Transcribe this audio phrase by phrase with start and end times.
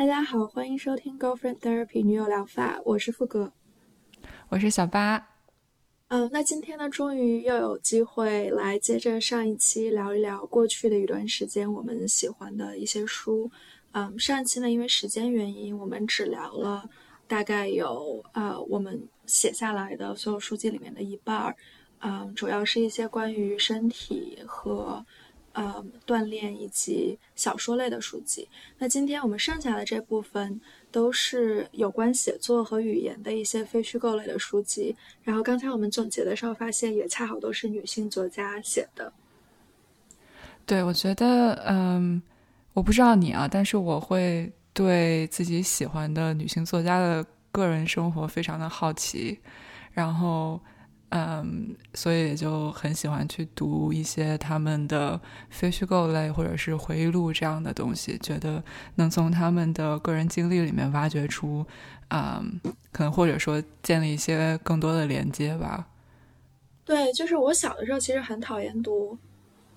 [0.00, 3.52] 大家好，欢迎收听 Girlfriend Therapy 女友疗法，我是富哥，
[4.48, 5.28] 我是小八。
[6.08, 13.50] 嗯，那今天呢，终于又有机会来接着上一期聊一聊过去的一段时间我们喜欢的一些书。
[13.92, 16.88] 嗯，上一期呢，因为时间原因，我们只聊了
[17.28, 21.54] 大概有呃我们写下来的所有书籍里面的一半儿。
[21.98, 25.04] 嗯，主要是一些关于身体和。
[25.52, 28.48] 呃，锻炼以及小说类的书籍。
[28.78, 30.60] 那今天我们剩下的这部分
[30.92, 34.94] 都是有关写作和语言的一些非虚构类的书籍。
[35.24, 39.12] 然后刚才我们总结的时候发现，也恰好都是女性作家写的。
[40.64, 42.22] 对，我觉得，嗯，
[42.72, 49.38] 我不知道你啊，但是我会对自己喜欢的女性作家的个人生活非常的好奇，
[49.92, 50.60] 然后。
[51.10, 58.62] 嗯，所以也就很喜欢去读一些他们的非虚构类或者是回忆录这样的东西，觉得
[58.94, 61.66] 能从他们的个人经历里面挖掘出，
[62.10, 62.60] 嗯，
[62.92, 65.88] 可能或者说建立一些更多的连接吧。
[66.84, 69.18] 对，就是我小的时候其实很讨厌读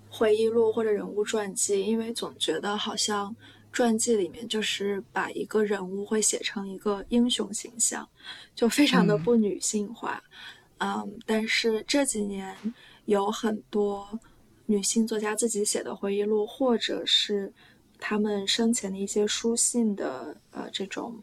[0.10, 3.36] 回忆录或者人物传记，因为总觉得好像
[3.72, 8.08] 传记里面就是把一个人物会写成一个英雄形象，
[8.54, 10.22] 就非常的不女性化。
[10.28, 12.56] 嗯，嗯但是这几年
[13.06, 14.20] 有很多
[14.66, 17.54] 女性作家自己写的回忆录，或者是
[18.00, 21.22] 他们生前的一些书信的呃这种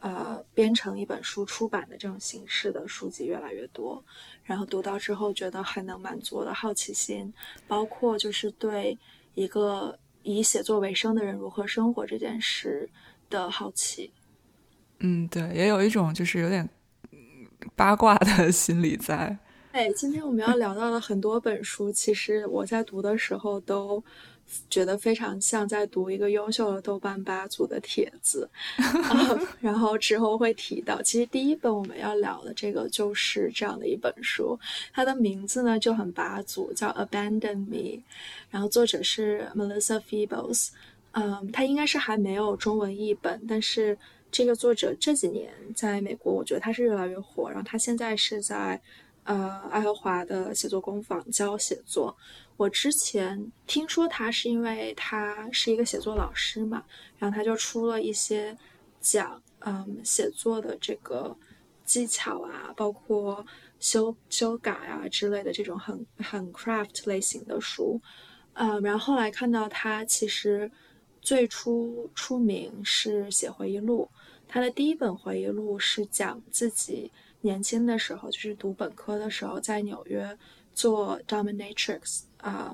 [0.00, 4.02] 呃编成一本书出版的这种形式的书籍越来越多。
[4.42, 7.32] 然后读到之后，觉得很能满足我的好奇心，
[7.66, 8.98] 包括就是对
[9.34, 12.88] 一个以写作为生的人如何生活这件事
[13.28, 14.12] 的好奇。
[15.00, 16.68] 嗯，对，也有一种就是有点。
[17.74, 19.36] 八卦的心理在。
[19.72, 24.00] 哎，今天我们要聊到的很多本书，其实我在读的时候都
[24.70, 28.48] 觉得非常像在读一个优秀的豆瓣八组的帖子。
[29.60, 34.56] 然后之后会提到，其实第一本我们要聊的这个就是这样的一本书，
[34.92, 37.76] 它的名字呢就很八组，叫《Abandon Me》，
[38.50, 40.68] 然后作者是 Melissa Feebles。
[41.10, 43.98] 嗯，它应该是还没有中文译本，但是。
[44.34, 47.48] 这个作者这几年在美国，我觉得他是越来越火。
[47.48, 48.82] 然后他现在是在，
[49.22, 52.16] 呃，爱荷华的写作工坊教写作。
[52.56, 56.82] 我之前听说他是因为他是一个写作老师嘛，
[57.16, 58.58] 然后他就出了一些
[59.00, 61.36] 讲，嗯，写作的这个
[61.84, 63.46] 技巧啊，包括
[63.78, 68.00] 修修改啊之类的这种很很 craft 类型的书。
[68.54, 70.68] 嗯，然后后来看到他其实
[71.20, 74.10] 最初出名是写回忆录。
[74.54, 77.10] 他的第一本回忆录是讲自己
[77.40, 80.38] 年轻的时候，就是读本科的时候，在纽约
[80.72, 82.72] 做 dominatrix 啊，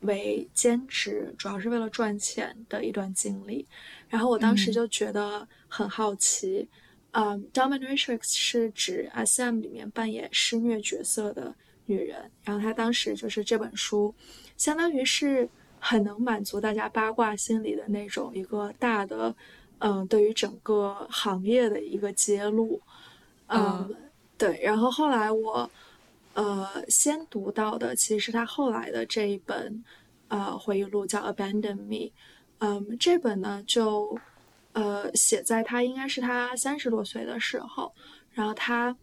[0.00, 3.66] 为兼职，主要是为了赚钱的一段经历。
[4.10, 6.68] 然后我当时就觉得很好奇，
[7.12, 11.54] 嗯，dominatrix 是指 SM 里面扮演施虐角色的
[11.86, 12.30] 女人。
[12.44, 14.14] 然后他当时就是这本书，
[14.58, 15.48] 相当于是
[15.80, 19.34] 很能满足大家八卦心理的那种一个大的。
[19.78, 22.80] 嗯，对于整个行业的一个揭露，
[23.48, 23.94] 嗯，
[24.38, 24.60] 对。
[24.62, 25.70] 然后后来我，
[26.34, 29.84] 呃，先读到的其实是他后来的这一本，
[30.28, 32.10] 呃，回忆录叫《Abandon Me》。
[32.58, 34.18] 嗯，这本呢就，
[34.72, 37.92] 呃，写在他应该是他三十多岁的时候。
[38.32, 38.94] 然后它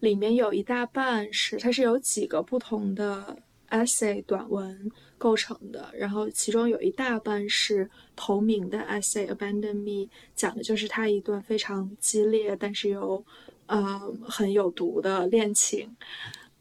[0.00, 3.38] 里面有一大半是，它是有几个不同的
[3.70, 4.90] essay 短文。
[5.18, 13.24] 构成的，然后其中有一大半是同名的 essay Abandon Me，讲的就是他一段非常激烈但是又，
[13.64, 15.96] 呃，很有毒的恋情。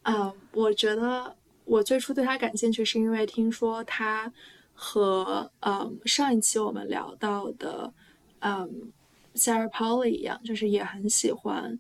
[0.04, 4.32] 嗯，我觉得我最初对他感兴趣是因为听说他
[4.74, 7.94] 和嗯上一期我们聊到的
[8.40, 8.94] 嗯
[9.36, 11.78] Sarah Polly 一样，就是也很喜欢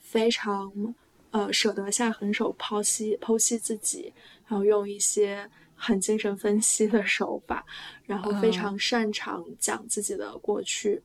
[0.00, 0.96] 非常
[1.30, 4.12] 呃舍得下狠手剖析剖析自己，
[4.52, 5.48] 然后用一些。
[5.84, 7.66] 很精神分析的手法，
[8.04, 11.02] 然后非常擅长讲自己的过去，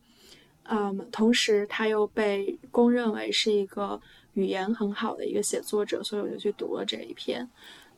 [0.65, 3.99] 嗯，同时他又被公认为是一个
[4.33, 7.49] 语言很好的一个写作者，所以我就去读了这一篇，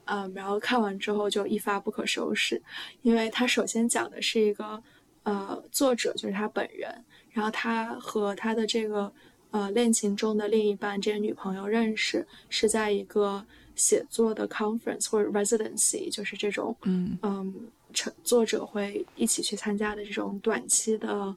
[0.06, 2.63] 嗯，然后看完之后就一发不可收拾，
[3.01, 4.81] 因为他首先讲的是一个
[5.23, 9.12] 呃作者就是他本人，然后他和他的这个
[9.51, 13.45] 呃恋情中的另一半这个女朋友认识是在一个。
[13.79, 17.17] 写作的 conference 或者 residency 就是这种，嗯。
[17.23, 17.53] 嗯，
[17.91, 21.35] 成作者会一起去参加的这种短期的，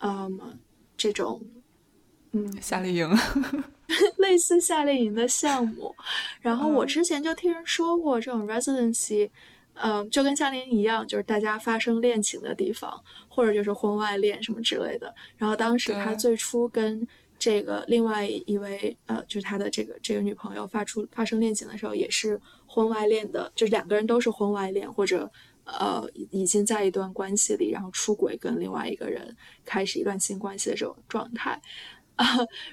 [0.00, 0.38] 嗯，
[0.98, 1.40] 这种，
[2.32, 3.08] 嗯，夏令营，
[4.18, 5.94] 类似夏令营的项目。
[6.42, 9.30] 然后我之前就听人说过，这种 residency，
[9.74, 15.14] 嗯，就跟夏令营一样，就是大家发生恋情的地方，或者就是婚外恋什么之类的。
[15.38, 17.08] 然后当时他最初跟
[17.44, 25.30] 这个另外一位呃，就是他的这个这个女朋友发出发生恋情的时候，也是婚外恋的，就是两个人都是婚外恋，或者
[25.66, 31.60] 呃已经在一段关系里，然后出轨跟另外一个人开始一段新关系的这种状态
[32.16, 32.24] 啊。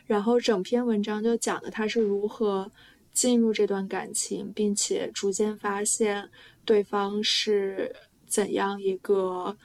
[0.06, 2.71] 然后整篇文章就讲的他是如何
[3.12, 6.29] 进入这段感情，并且逐渐发现。
[6.63, 7.94] 对方是
[8.27, 9.57] 怎样一个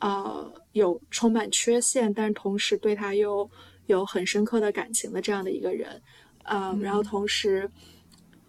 [0.00, 3.50] 呃有充满缺陷，但是同时对他又
[3.86, 6.00] 有很深刻的感情的这样的一个人，
[6.44, 7.68] 嗯，然后同时，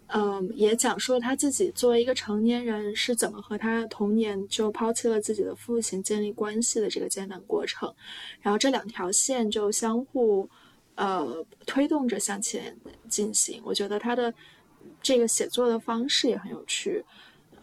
[0.08, 7.92] 嗯，也讲述了他自己作为一个成年人是怎么和他童年就抛弃了自己的父亲建立关系的这个艰难过程，
[8.40, 10.48] 然后这两条线就相互
[10.94, 12.76] 呃推动着向前
[13.08, 13.60] 进行。
[13.64, 14.32] 我觉得他的
[15.02, 17.04] 这个写作的方式也很有趣。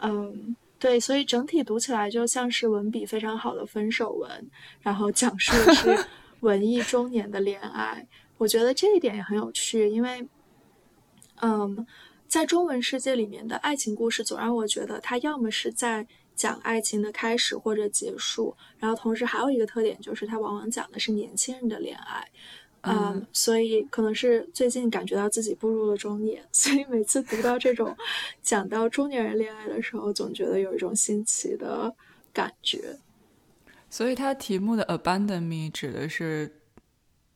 [0.00, 5.96] 嗯，对，所以整体读起来就像是文笔非常好的分手文，然后讲述的是
[6.42, 8.06] 文艺中年的恋爱。
[8.38, 10.28] 我觉得这一点也很有趣，因为，
[11.40, 11.86] 嗯，
[12.28, 22.28] 在中文世界里面的爱情故事总让我觉得它要么是在讲爱情的开始或者结束，然后同时还有一个特点就是它往往讲的是年轻人的恋爱。
[22.84, 27.96] 嗯，所以可能是最近感觉到自己步入了中年，所以每次读到这种
[28.42, 31.94] 讲到中年人恋爱的时候，总觉得有一种新奇的
[32.32, 32.98] 感觉。
[33.92, 36.50] 所以他题目的 “abandon me” 指的是，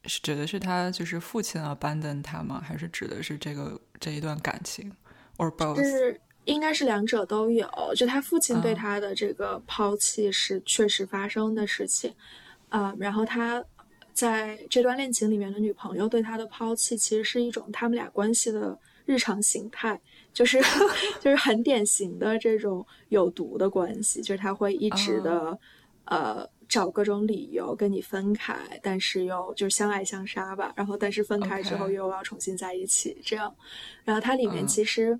[0.06, 2.62] 是指的是他就是父亲 abandon 他吗？
[2.64, 4.90] 还是指的是这个这一段感情
[5.36, 5.84] ？or both？
[5.84, 7.68] 是应该是两者都有。
[7.94, 12.10] 就他父亲对他的这个抛弃是确实发生的事情，
[12.70, 13.62] 啊，然后他。
[14.14, 18.74] 在这段恋情里面的女朋友对他的抛弃，其实是一种他们俩关系的
[19.04, 20.00] 日常形态，
[20.32, 20.58] 就是
[21.20, 25.58] 就是很典型的这种有毒的关系，就是他会一直的
[26.06, 33.54] 呃找各种理由跟你分开，但是又就是相爱相杀吧，然后但是分开之后又要重新在一起，这样，
[34.04, 35.18] 然后它里面其实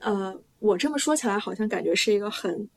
[0.00, 2.68] 呃我这么说起来好像感觉是一个很。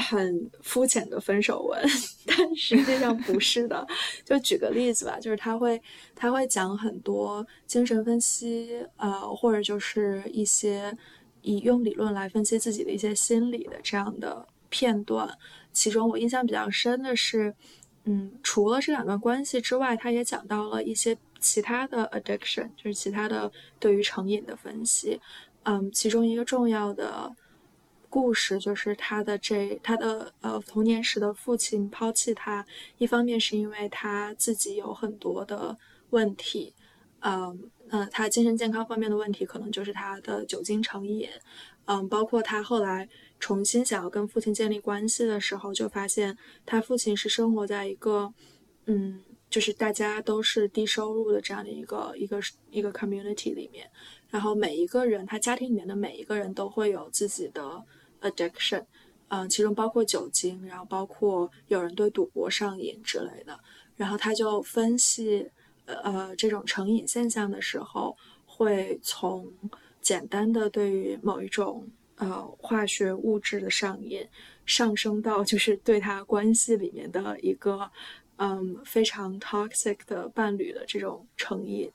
[0.00, 1.82] 很肤浅的分手文，
[2.24, 3.84] 但实际上不是的。
[4.24, 5.82] 就举个例子吧，就是他会
[6.14, 10.96] 他会讲很多精神分析，呃，或者就是一些
[11.42, 15.28] 以用理论来分析自己的一些心理的这样的片段。
[15.78, 17.54] 其中我印象比较深的是，
[18.04, 25.20] 嗯，除了这两段关系之外，他也讲到了一些其他的 addiction，就是其他的对于成瘾的分析。
[25.62, 27.34] 嗯，其中一个重要的。
[28.10, 32.64] 故事就是他的这他的呃童年时的父亲抛弃他，
[32.96, 35.76] 一方面是因为他自己有很多的
[36.08, 36.72] 问题，
[37.20, 41.28] 嗯嗯，他精神健康方面的问题可能就是他的酒精成瘾，
[41.84, 43.06] 嗯，包括他后来
[43.38, 46.36] 重新想要跟父亲建立关系的时候，就发现
[46.66, 48.32] 他父亲是生活在一个
[48.86, 52.40] 嗯，就是大家都是低收入的这样的一个一个
[52.70, 53.88] 一个 community 里面，
[54.28, 57.84] 然后每一个人他家庭里面的每一个人都会有自己的。
[58.20, 58.84] addiction，
[59.28, 63.56] 嗯，其中包括酒精，然后包括有人对赌博上瘾之类的。
[63.94, 65.48] 然后他就分析，
[65.86, 69.46] 呃，这种成瘾现象的时候，会从
[70.00, 71.88] 简单的对于某一种
[72.18, 74.24] 呃化学物质的上瘾，
[74.66, 77.90] 上升到就是对他关系里面的一个
[78.36, 81.90] 嗯非常 toxic 的伴侣的这种成瘾。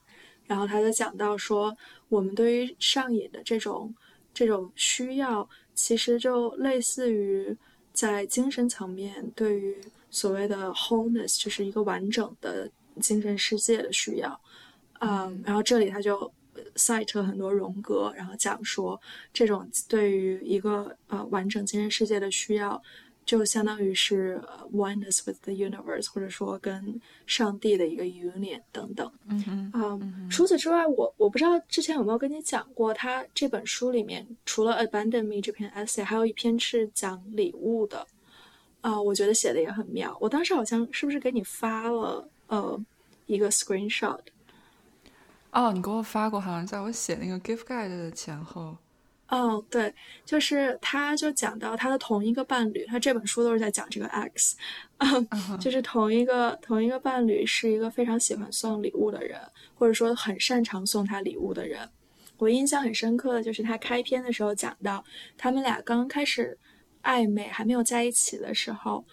[0.46, 1.74] 然后他就讲到说，
[2.10, 3.94] 我们对于上瘾的这种
[4.34, 5.48] 这种需要。
[5.75, 7.58] 其实就类似于
[7.94, 9.75] 在精神层面对于
[10.12, 12.70] 所谓的 wholeness，就是一个完整的
[13.01, 14.39] 精神世界的需要，
[15.00, 16.32] 嗯，然后这里他就
[16.75, 19.00] cite 很多荣格，然后讲说
[19.32, 22.82] 这种对于一个呃完整精神世界的需要。
[23.25, 24.38] 就相当于是
[24.74, 29.10] oneness with the universe，或者说跟上帝的一个 union 等等。
[29.30, 30.30] 嗯嗯。
[30.30, 38.06] 除此之外，我我不知道之前有没有跟你讲过，他这本书里面除了 abandon me 这篇 essay，还有一篇是讲礼物的。
[38.82, 40.18] 啊，我觉得写的也很妙。
[40.20, 42.77] 我当时好像是不是给你发了呃
[43.27, 44.20] 一个 screenshot？
[45.53, 48.75] 哦，你给我发过，好像在我写那个 gift guide 的前后。
[49.29, 49.93] 哦，对，
[50.25, 54.55] 就是他，就讲到他的同一个伴侣，他这本书都是在讲这个 X，
[55.60, 59.39] 就是同一个同一个伴侣是一个非常喜欢送礼物的人，
[59.75, 61.89] 或者说很擅长送他礼物的人。
[62.38, 65.03] 我印象很深刻的就是他开篇的时候讲到，
[65.38, 66.55] 他们俩刚开始
[67.01, 69.03] 暧昧还没有在一起的时候，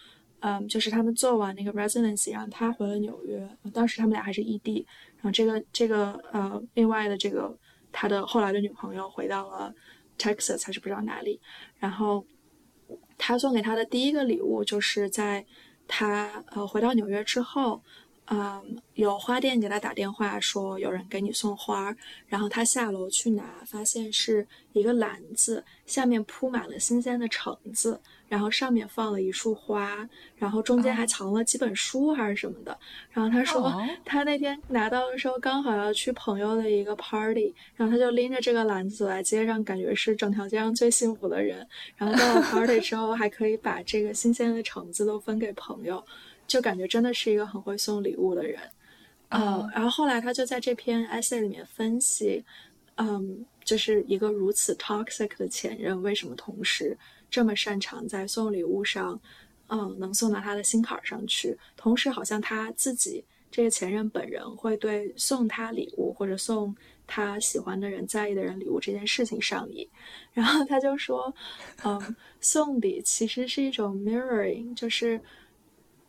[0.40, 4.86] 嗯，就是他们做完那个 residency，然后他回了纽约，当时他们俩还是异地，
[5.20, 7.56] 然后这个这个呃，另外的这个
[7.92, 9.74] 他的后来的女朋友回到了。
[10.18, 11.40] Texas 还是不知道哪里，
[11.78, 12.26] 然后
[13.16, 15.46] 他送给他的第一个礼物就是在
[15.88, 17.82] 他呃回到纽约之后。
[18.32, 21.92] 嗯，有花店给他打电话说有人给你送花，
[22.28, 28.00] 然后他下楼去拿，发现是一个篮子，下面铺满了新鲜的橙子，
[28.30, 32.78] 然后上面放了一束花，然后中间还藏了几本书还是什么的。
[33.10, 41.66] 然后他说他那天拿到的时候刚好要去朋友的一个 party，然后他就拎着这个篮子来街上，感觉是整条街上最幸福的人。
[41.96, 46.02] 然后到了 party 之后还可以把这个新鲜的橙子都分给朋友。
[46.46, 48.58] 就感觉真的是一个很会送礼物的人，
[49.28, 52.44] 嗯，然后后来他就在这篇 essay 里面分析，
[52.96, 56.98] 嗯，就是一个如此 toxic 的前任为什么同时
[57.30, 59.20] 这么擅长在送礼物上，
[59.68, 66.74] 嗯，能送到他的心坎上去，同时好像他自己这个前任本人会对送他礼物或者送
[67.06, 69.88] 他喜欢的人在意的人礼物这件事情上瘾，
[70.32, 71.34] 然后他就说，
[71.84, 75.20] 嗯，送礼其实是一种 mirroring，就是。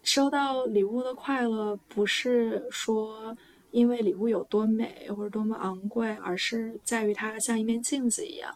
[0.04, 3.38] 收到礼物的快乐，不是说
[3.70, 8.51] 因为礼物有多美或者多么昂贵，而是在于它像一面镜子一样，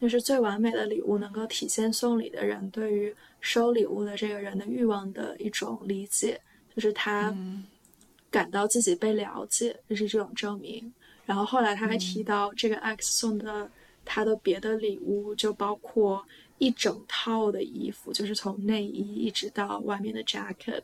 [0.00, 6.40] 就是最完美的礼物能够体现送礼的人对于收礼物的这个人的欲望的一种理解，
[6.74, 7.36] 就是他
[8.30, 10.92] 感到自己被了解，就是这种证明。
[11.26, 13.70] 然后后来他还提到，这个 X 送的
[14.04, 16.24] 他的别的礼物就包括。
[16.62, 20.82] 一整套的衣服，就是从内衣一直到外面的 jacket，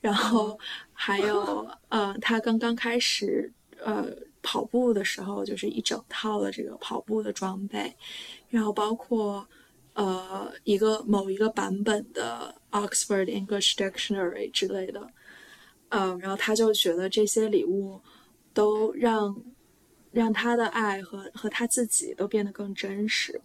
[0.00, 0.58] 然后
[0.92, 4.08] 还有呃，他刚刚开始呃
[4.42, 7.94] 跑步的时候，就是一整套的这个跑步的装备，
[8.48, 9.46] 然后包括
[9.94, 15.08] 呃一个某一个版本的 Oxford English Dictionary 之类的，
[15.90, 18.00] 嗯，然后他就觉得这些礼物
[18.52, 19.34] 都让
[20.10, 23.40] 让他的爱和和他自己都变得更真实。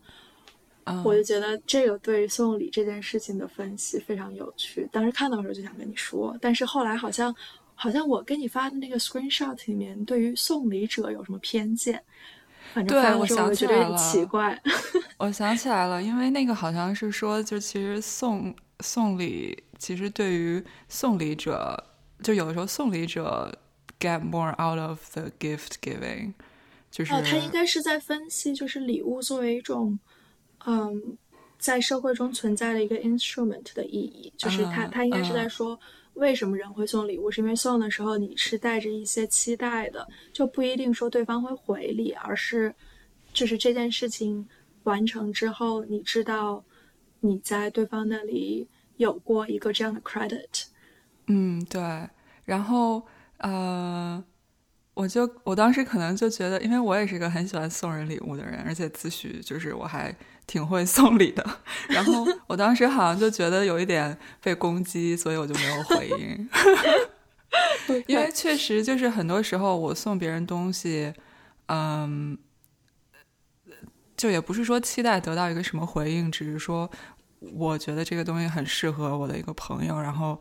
[1.04, 4.88] 我就觉得这个对送礼这件事情的分析非常有趣。
[4.90, 7.36] 当时看到的时候就想跟你说，但是后来好像，
[7.78, 12.04] 好像我给你发的那个 screenshot 里面对于送礼者有什么偏见？
[12.74, 14.60] 反正对我想起来了，奇怪。
[15.18, 21.82] 我想起来了，因为那个好像是说，就其实送送礼，其实对于送礼者，
[22.24, 23.58] 就有的时候送礼者
[24.00, 26.34] get more out of the gift giving，
[26.90, 29.98] 就是哦他应该是在分析，就是礼物作为一种。
[30.66, 31.18] 嗯，
[31.58, 35.80] 在社会中存在的一个 instrument 的意义，就是他他应该是在说，
[36.18, 42.76] 为什么人会送礼物，是因为送的时候你是带着一些期待的，就不一定说对方会回礼，而是
[43.34, 44.48] 就是这件事情
[44.84, 46.64] 完成之后，你知道
[47.22, 50.66] 你在对方那里有过一个这样的 credit。
[51.28, 52.10] 嗯，对，
[52.46, 53.06] 然后
[53.38, 54.24] 呃。
[54.98, 60.12] 我就我当时可能就觉得，因为我也是个很喜欢送人礼物的人，而且自诩就是我还
[60.48, 61.46] 挺会送礼的。
[61.90, 66.50] 然后我当时好像就觉得有一点被攻击，所以我就没有回应。
[68.08, 71.14] 因为确实就是很多时候我送别人东西，
[71.68, 72.38] 嗯，
[74.16, 76.90] 就也不是说期待得到一个什么回应，只是说
[77.40, 80.40] 我觉得这个东西很适合我的一个朋友，然后。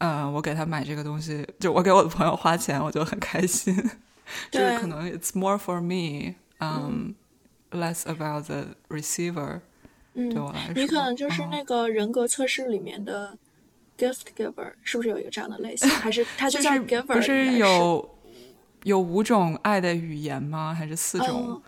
[0.00, 3.74] 嗯，我给他买这个东西，就我给我的朋友花钱，我就很开心。
[4.48, 7.12] 就是可能 it's more for me，嗯
[7.70, 9.60] ，less about the receiver。
[10.14, 13.36] 嗯，对我来说，你可能就是那个人格测试里面的
[13.96, 15.88] gift giver，是不是有一个这样的类型？
[16.00, 17.02] 还是他就是 giver？
[17.02, 18.18] 不是有
[18.82, 20.74] 有五种爱的语言吗？
[20.74, 21.62] 还是四种？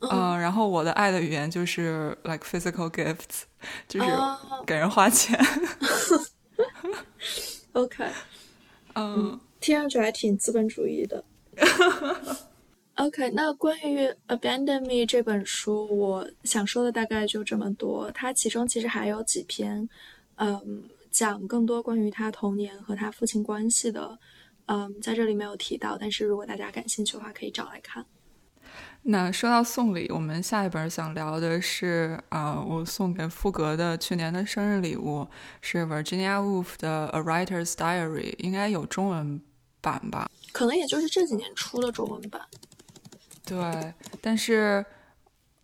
[0.00, 3.42] 嗯，然后我的爱的语言就是 like physical gifts，
[3.88, 4.06] 就是
[4.64, 5.36] 给人花钱。
[7.72, 8.04] OK，
[8.94, 11.24] 嗯，听上去还挺资本主义的。
[12.98, 18.10] OK，那关于《Abandon Me》这本书，我想说的大概就这么多。
[18.10, 19.88] 它其中其实还有几篇，
[20.34, 24.18] 嗯，讲更多关于他童年和他父亲关系的，
[24.66, 25.96] 嗯，在这里没有提到。
[25.96, 28.04] 但是如果大家感兴趣的话，可以找来看。
[29.02, 35.24] 那说到送礼，我们下一本想聊的是啊，我送给富格的去年的生日礼物
[35.60, 39.40] 是 Virginia Woolf 的《A Writer's Diary》，应该有中文
[39.80, 40.28] 版吧？
[40.50, 42.42] 可能也就是这几年出的中文版。
[43.48, 44.84] 对，但是，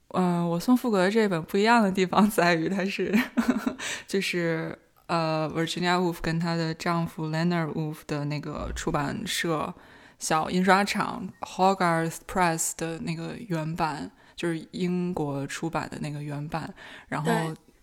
[0.08, 3.16] 嗯，我送富格的这本不一样的地方在于，它是
[4.08, 9.74] 就是呃，Virginia Woolf 跟她的丈夫 Leonard Woolf 的那个出版社。
[10.16, 16.72] 小印刷厂 Hogarth Press 的那个原版，就是英国出版的那个原版。
[17.08, 17.30] 然后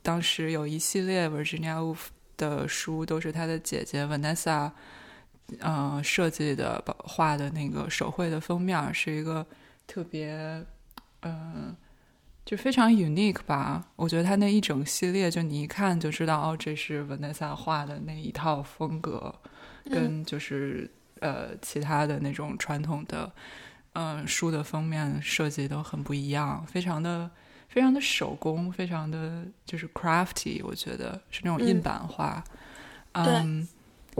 [0.01, 4.71] 当时有一系列 Virginia Woolf 的书，都是她的姐姐 Vanessa，
[5.59, 9.45] 嗯，设计的画的那个手绘的封面，是一个
[9.91, 10.65] 特别，
[11.23, 11.75] 嗯，
[12.45, 13.89] 就非常 unique 吧。
[13.97, 19.35] 我觉得他那一整系列，就你一看就知道，哦，这是 Vanessa 画的那一套风格，
[19.83, 23.29] 跟就是呃其他的那种传统的
[23.91, 27.29] 嗯书的封面设计都很不一样，非常的
[27.67, 30.61] 非常的手工，非常的就是 crafty。
[30.63, 32.41] 我觉得是那种印版画。
[33.11, 33.67] 嗯，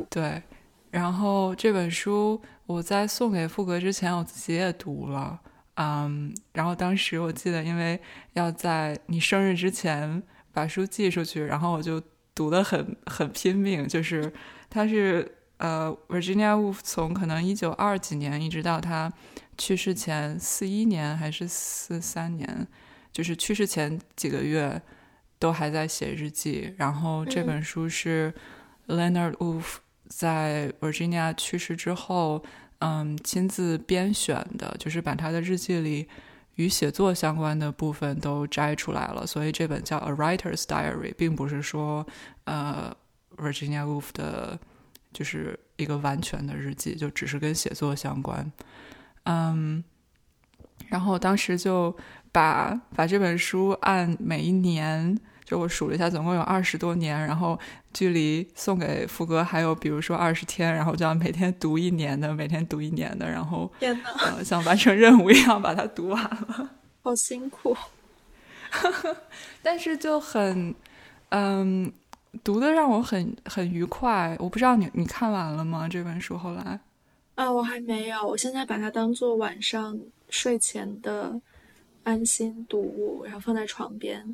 [0.10, 0.44] 对。
[0.90, 5.40] 然后这本书我在送给富格之前，我自己也读了。
[5.84, 8.00] 嗯，然后当时我记得，因为
[8.34, 10.22] 要在你生日之前
[10.54, 12.00] 把书寄出去，然后我就
[12.36, 13.88] 读得很很拼命。
[13.88, 14.32] 就是
[14.70, 19.12] 他是呃，Virginia Woolf 从可能一九二几年一直到他
[19.58, 22.68] 去世前四一年还是四三年，
[23.12, 24.80] 就是去世前几个月
[25.40, 26.76] 都还在写日记。
[26.78, 28.32] 然后这本书是
[28.88, 32.44] Leonard Woolf 在 Virginia 去世之后。
[32.46, 36.08] 嗯，嗯亲自编选的，就是把他的日记里
[36.56, 42.06] 与写作相关的部分都摘出来了，所以这本叫《A Writer's Diary》，并不是说
[42.44, 42.96] 呃
[43.38, 44.60] Virginia Woolf 的，
[45.14, 48.52] 就是一个完全的日记，就只是跟写作相关。
[49.24, 49.84] 嗯，
[50.88, 51.96] 然后当时就
[52.32, 55.18] 把把这本书按每一年。
[55.52, 57.60] 就我数了一下，总共有二十多年，然后
[57.92, 66.70] 距离送给福哥还有比如说二十天，然后这样每天读一年的，每天读一年的，然后天呃，像完成任务一样把它读完了，
[67.04, 67.76] 好辛苦，
[69.62, 70.74] 但是就很
[71.32, 71.92] 嗯，
[72.46, 74.34] 读的让我很很愉快。
[74.40, 75.86] 我不知道你你看完了吗？
[75.90, 76.80] 这本书后来
[77.36, 81.42] 啊，我还没有，我现在把它当做晚上睡前的
[82.04, 84.34] 安心读物，然后放在床边。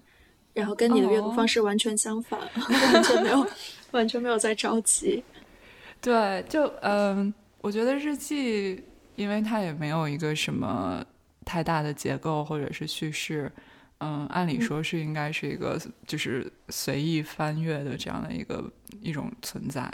[0.57, 2.39] 然后跟你的阅读方式完全相反，
[2.93, 3.47] 完全没有，
[3.91, 5.23] 完全没有在着急。
[6.01, 8.83] 对，就嗯，我觉得日记，
[9.15, 11.05] 因为它也没有一个什么
[11.45, 13.51] 太大的结构或者是叙事，
[13.99, 18.67] 嗯，按理说是应该是一个就是随意翻阅的这样的一个
[18.99, 19.87] 一种存在。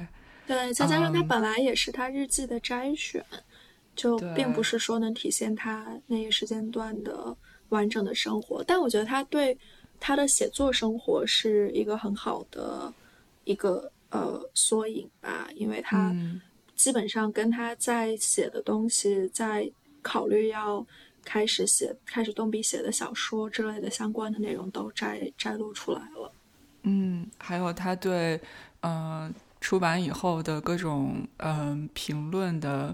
[0.47, 3.21] 对，再加上它本来也是他日记的摘选，
[3.97, 7.35] 就并不是说能体现他那一时间段的
[7.67, 8.63] 完整的生活。
[8.63, 9.57] 但我觉得他对。
[9.99, 12.93] 他的写作生活是一个很好的
[13.45, 16.13] 一个呃缩影吧，因为他
[16.75, 20.85] 基本上跟他在写的东西，在考虑要
[21.23, 26.31] 开始写、开始动笔写的小说之类的相关的内容都摘摘录出来了。
[26.81, 28.37] 嗯，还有他对
[28.81, 32.93] 嗯出版以后的各种嗯评论的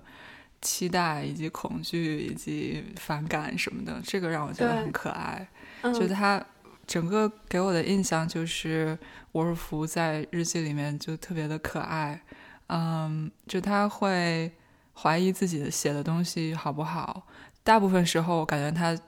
[0.61, 5.47] 期待以及恐惧以及反感什么的，这个让我觉得很可爱，
[5.81, 6.45] 就他。
[6.89, 8.97] 整个给我的印象就是
[9.33, 12.19] 沃尔夫在日记里面就特别的可爱，
[12.65, 14.51] 嗯，就他会
[14.95, 17.27] 怀疑自己写的东西好不好，
[17.63, 18.99] 大部分时候我感觉他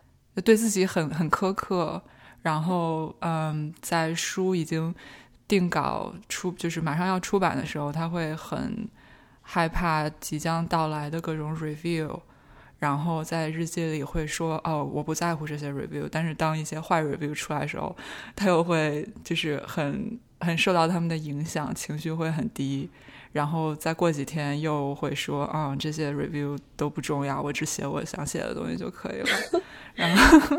[0.44, 2.00] 对自己很很苛刻，
[2.44, 4.94] 然后嗯，在书已经
[5.48, 8.88] 定稿出就是马上要出版的时候，他会很
[9.42, 12.20] 害怕即将到来的各种 review。
[12.82, 17.96] 然后在日记里会说：“哦，我不在乎这些 review。”但是当一些坏 review 出来的时候，
[18.36, 22.90] 他又会就是很很受到他们的影响，情绪会很低。
[23.34, 29.62] 然后再过几天又会说：“啊，这些 review 都不重要，我只写我想写的东西就可以了。”
[29.94, 30.58] 然后，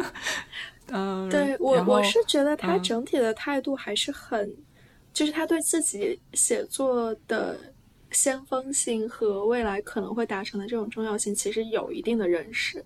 [0.93, 4.55] 嗯，对我我是觉得他整体的态度还是很，
[5.13, 7.59] 就是他对自己写作的。
[8.13, 12.85] 先锋性和未来可能会达成的这种重要性，其实有一定的认识。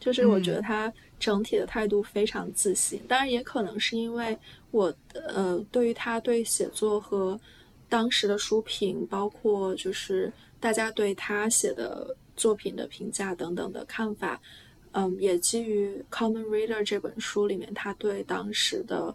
[0.00, 4.36] 就是我觉得他整体的态度非常自信，当然也可能是因为
[4.70, 7.38] 我呃，对于他对写作和
[7.88, 14.38] 当时的书评，包括就是大家对他写的作品的评价等等的看法，
[14.92, 19.14] 嗯，也基于《Common Reader》这本书里面他对当时的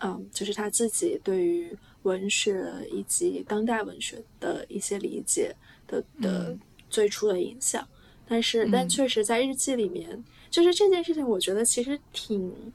[0.00, 1.76] 嗯，就是他自己对于。
[2.08, 5.54] 文学以及当代文学的一些理解
[5.86, 6.56] 的的
[6.88, 7.86] 最初的影响，
[8.26, 12.72] 但是但确实在日记里面，就是这件事情，我觉得其实挺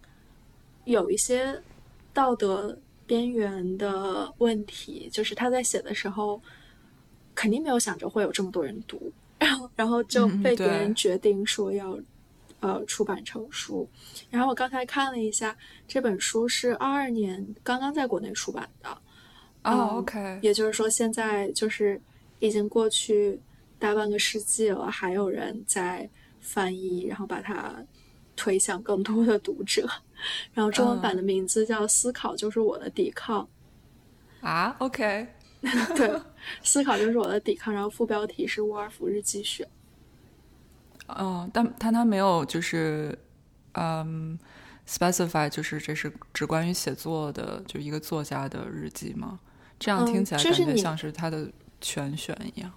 [0.85, 1.61] 有一些
[2.13, 5.09] 道德边缘的问题。
[5.11, 6.39] 就是他在写的时候，
[7.33, 11.99] 肯定没有想着会有这么多人读，然后然后就被别人决定说要
[12.59, 13.87] 呃出版成书。
[14.29, 18.97] 然后我刚才看了一下，这本书是二二年刚刚在国内出版的。
[19.63, 21.99] 哦，OK，也就是说，现在就是
[22.39, 23.39] 已经过去
[23.79, 26.09] 大半个世纪了，还有人在
[26.41, 27.73] 翻译，然后把它
[28.35, 29.87] 推向更多的读者。
[30.53, 33.47] 然后中文版的名字叫《思考就是我的抵抗》
[34.47, 35.27] 啊，OK，
[35.95, 36.21] 对，
[36.61, 37.73] 思考就是我的抵抗。
[37.73, 39.65] 然后副标题是《沃尔夫日记选》。
[41.07, 43.17] 哦，但但他没有就是，
[43.73, 44.37] 嗯
[44.87, 49.39] ，specify 就是这是只关于写作的，就一个作家的日记吗？
[49.83, 52.71] 这样听起来感觉像是他的全选一样。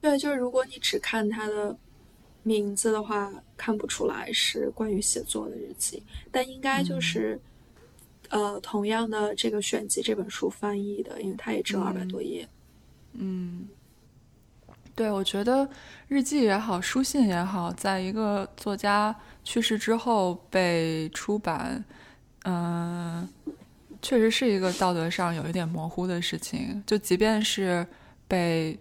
[0.00, 1.76] 对，就是如果你只看他的
[2.42, 7.40] 名字的话，看不出来是关于写作的日记，但应该就是。
[8.28, 12.44] 呃，同样的这个选集这本书翻译的，因为它也只有二百多页。
[13.12, 13.68] 嗯，
[14.96, 15.70] 对，我觉得
[16.08, 21.84] 日记也好，书信也好，在一个作家去世之后被出版，
[22.42, 23.28] 嗯，
[24.00, 26.82] 确实是一个道德上有一点模糊的事情。
[26.86, 27.86] 就即便是
[28.28, 28.78] 被，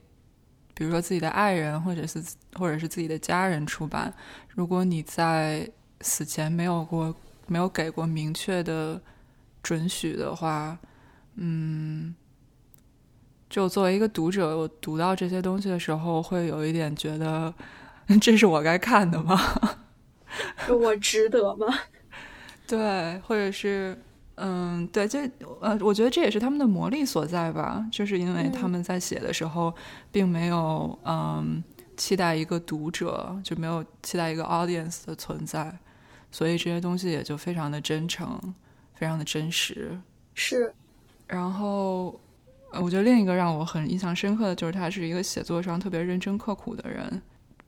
[0.74, 2.24] 比如说自己的爱人，或者是
[2.54, 4.14] 或者是自己的家人出版，
[4.50, 5.70] 如果你在
[6.02, 7.16] 死前没有过
[7.48, 9.02] 没有给过明确的。
[9.66, 10.78] 准许的话，
[11.38, 12.14] 嗯，
[13.50, 17.52] 就作为一个读者，我读到这些东西的时候，会有一点觉得，
[18.22, 19.36] 这是我该看的吗？
[20.70, 21.66] 我值得吗？
[22.68, 23.98] 对，或者是，
[24.36, 25.30] 嗯，对，这
[25.62, 29.74] 呃，我觉得这也是他们的魔力所在吧，就是因为他们在写的时候，
[30.12, 31.64] 并没有嗯
[31.98, 35.78] 期待一个读者，就没有期待一个 audience 的存在，
[36.32, 38.54] 所以这些东西也就非常的真诚。
[38.98, 40.00] 非常的真实，
[40.36, 40.74] 是。
[41.28, 42.18] 然后，
[42.82, 47.22] 我觉得另一个让我很印象深刻的就是他是一个写作上特别认真刻苦的人。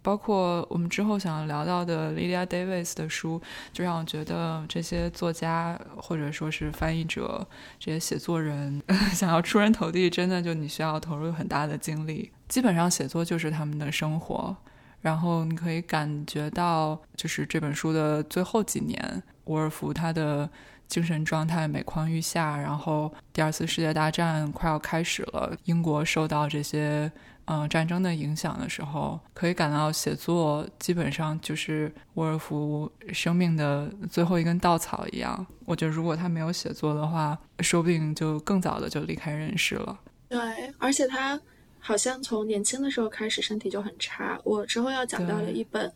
[0.07, 3.41] 包括我们之后想要聊到的 Lydia Davis 的书，
[3.73, 7.45] 就让我觉得这些作家或者说是翻译者、
[7.77, 12.31] 这些写作人 想要出人头地，真的就你需要投入很大的精力。
[12.47, 14.55] 基本上写作就是他们的生活。
[15.01, 20.49] 然后你可以感觉到，就是这本书的最后几年，沃尔夫他的。
[20.87, 27.11] 精神状态每况愈下，然后第二次世界大战快要开始了，英国受到这些
[27.47, 35.45] 嗯战争的影响的时候，可以感到写作基本上就是沃尔夫生命的最后一根稻草一样。
[35.65, 39.99] 我觉得如果他没有写作的话，说不定就更早的就离开人世了。
[40.29, 40.39] 对，
[40.77, 41.39] 而且他
[41.79, 44.39] 好像从年轻的时候开始身体就很差。
[44.43, 45.91] 我之后要讲到的一本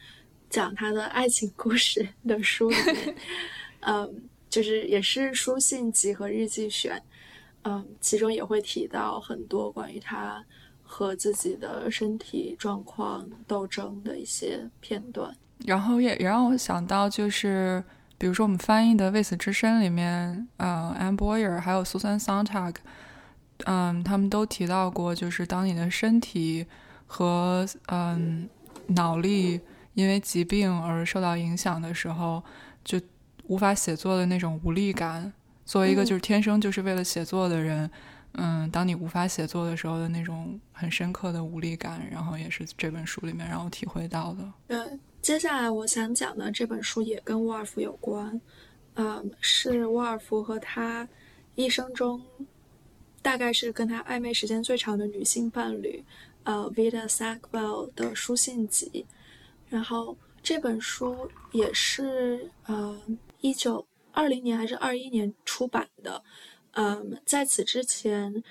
[0.50, 3.16] 讲他的爱情故事的书里面，
[3.82, 4.24] 嗯。
[4.52, 7.02] 就是也是书信集和日记选，
[7.64, 10.44] 嗯，其中也会提到很多关于他
[10.92, 15.34] 和自己的身体状况斗争的一些片段。
[15.66, 17.82] 然后也也让我想到，就是
[18.18, 22.76] 比如说我们翻译的《为死之身》里面，呃，Anne Boyer 还有 Susan Sontag，
[23.64, 26.66] 嗯，他们都提到过，就是当你的身体
[27.08, 28.50] 和嗯
[28.88, 29.62] 脑力
[29.94, 32.44] 因为疾病而受到影响的时候，
[32.84, 33.00] 就。
[33.48, 35.34] 无法写作的那种无力感，
[35.66, 37.90] 作为一个就是天生就是为了写作的人，
[38.34, 44.54] 嗯，当你无法写作的时候的那种很深刻的无力感，然后也是这本书里面让我体会到的。
[44.68, 48.40] 对，接下来我想讲的这本书也跟沃尔夫有关，
[48.96, 51.08] 嗯，是沃尔夫和他
[51.56, 52.22] 一生中
[53.22, 56.04] 大概是跟他暧昧时间最长的女性伴侣，
[56.44, 59.06] 呃，Vita Sackville 的书信集，
[59.70, 63.00] 然后这本书也是，呃。
[63.44, 66.24] 一九二零年还是二一年出版的，
[66.74, 68.44] 嗯，在此之前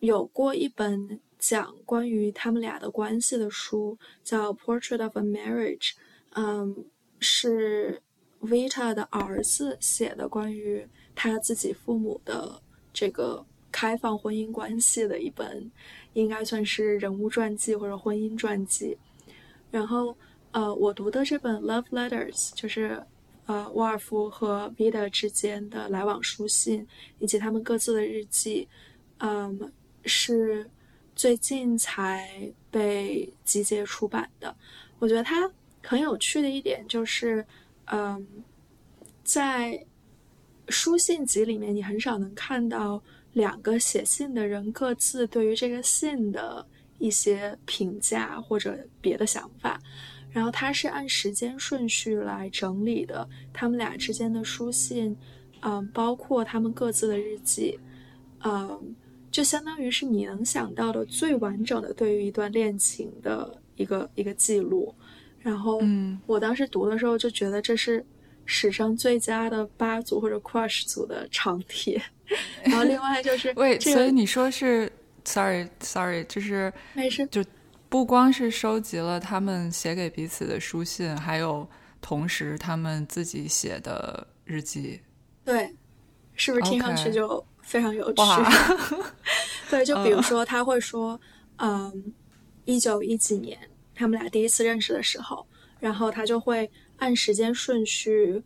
[0.00, 5.92] 有过一本讲关于他们俩的关系的书，叫《Portrait of a Marriage》，
[6.32, 6.84] 嗯，
[7.20, 8.02] 是
[8.42, 12.60] Vita 的儿子写的关于他自己父母的
[12.92, 15.70] 这个开放婚姻关系的一本，
[16.14, 18.98] 应该算是人物传记或者婚姻传记。
[19.70, 20.16] 然后，
[20.50, 23.00] 呃，我读的这本《Love Letters》就是。
[23.46, 26.86] 呃，沃尔夫和 Vida 之间的来往书信，
[27.18, 28.66] 以及他们各自的日记，
[29.18, 29.72] 嗯，
[30.04, 30.68] 是
[31.14, 34.56] 最近才被集结出版的。
[34.98, 35.50] 我觉得它
[35.82, 37.44] 很有趣的一点就是，
[37.86, 38.26] 嗯，
[39.22, 39.84] 在
[40.68, 43.02] 书信集里面，你很少能看到
[43.34, 46.66] 两个写信的人各自对于这个信的
[46.98, 49.78] 一些评价或者别的想法。
[50.34, 55.16] 然后他是按时间顺序来整理的，他们俩之间的书信，
[55.60, 57.78] 嗯，包括他们各自的日记，
[58.42, 58.96] 嗯，
[59.30, 64.92] 就相当于是你能想到的最完整的对于一段恋情的一个一个记录。
[65.38, 68.04] 然后，嗯，我当时读的时候就觉得这是
[68.44, 72.02] 史上最佳的八组或者 crush 组的长帖。
[72.64, 74.90] 然后另外就是， 喂，所以你说是
[75.24, 77.40] ，sorry，sorry，就是没事，就。
[77.94, 81.64] 不光是收集了他们写给彼此的书信，还有
[82.00, 85.00] 同时他们自己写的日记。
[85.44, 85.72] 对，
[86.34, 88.22] 是不是听上去就非常有趣？
[89.70, 91.20] 对，就比如说他会说，
[91.58, 92.12] 嗯，
[92.64, 93.56] 一九一几年
[93.94, 95.46] 他们俩第一次认识的时候，
[95.78, 98.42] 然后他就会按时间顺序，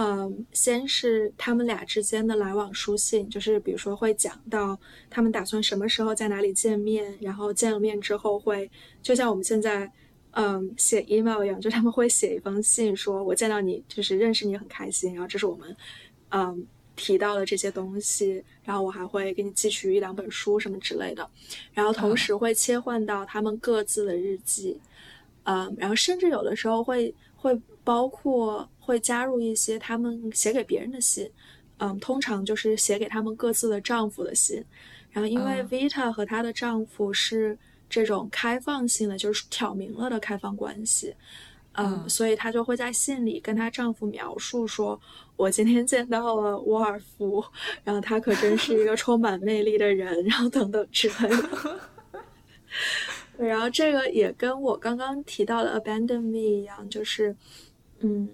[0.00, 4.78] 嗯，先是他们俩之间的来往书信，就是比如说会讲到
[5.10, 8.70] 他们打算什么时候在哪里见面，然后见了面之后会，
[9.02, 9.90] 就像我们现在
[10.30, 15.76] 嗯写 email 一样，就他们会写一封信，说我见到你就是认识你很开心，然后这是我们
[16.28, 21.28] 嗯提到的这些东西，然后我还会给你寄去一两本书什么之类的，
[21.72, 24.78] 然后同时会切换到他们各自的日记，
[25.42, 27.60] 嗯，然后甚至有的时候会会。
[27.84, 31.30] 包括会加入一些他们写给别人的信，
[31.76, 34.64] 嗯，通常就是写给他们各自的丈夫的信。
[35.10, 37.58] 然后，因为 Vita 和她的丈夫是
[37.90, 41.14] 这种开放性的，就是挑明了的开放关系，
[41.72, 44.98] 嗯，所以她就会在信里跟她丈夫描述说
[45.36, 47.44] ：“我今天见到了沃尔夫，
[47.84, 51.80] 然后他可真是一个充满魅力的人，然后等等之类的。
[53.36, 57.36] ”然后这个也跟我刚刚提到的 Abandon Me 一样，就是。
[58.00, 58.28] 嗯，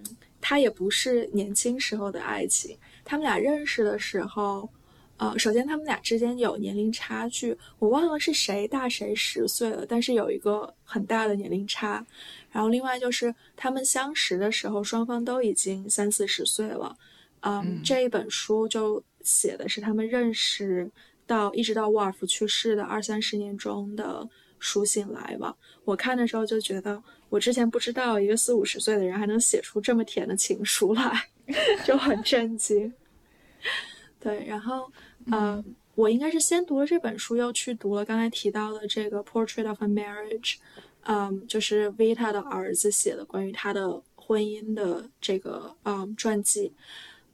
[0.47, 2.77] 他也不是年轻时候的爱情。
[3.03, 4.69] 他们俩认识的时候，
[5.17, 12.05] 呃，首先他们俩之间有年龄差距，我忘了是谁大谁十岁了，但是有一个很大的年龄差。
[12.51, 16.95] 然后另外就是他们相识的时候，双方都已经三四十岁了。
[17.41, 20.91] 嗯，这一本书就写的是他们认识
[21.27, 24.29] 到一直到沃尔夫去世的二三十年中的
[24.65, 25.55] 书信来往。
[25.85, 27.03] 我看的时候就觉得。
[27.31, 31.29] 我之前不知道一个四五十岁的人还能写出这么甜的情书来，
[31.85, 32.93] 就很震惊。
[34.21, 34.89] 对，然后，
[35.27, 35.65] 嗯，
[35.97, 40.55] 我应该是先读了这本书，又去读了刚才提到的这个《Portrait of a Marriage》，
[41.07, 46.73] 嗯，就是 Vita 的儿子写的关于他的婚姻的这个嗯传记，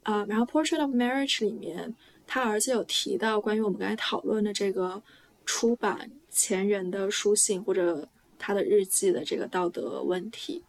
[0.04, 1.94] 啊，然后《Portrait of Marriage》里面
[2.26, 5.02] 他儿子有提到关于我们刚才讨论的这个
[5.44, 8.08] 出版前人的书信或者。
[8.42, 10.64] 他的日记的这个道德问题，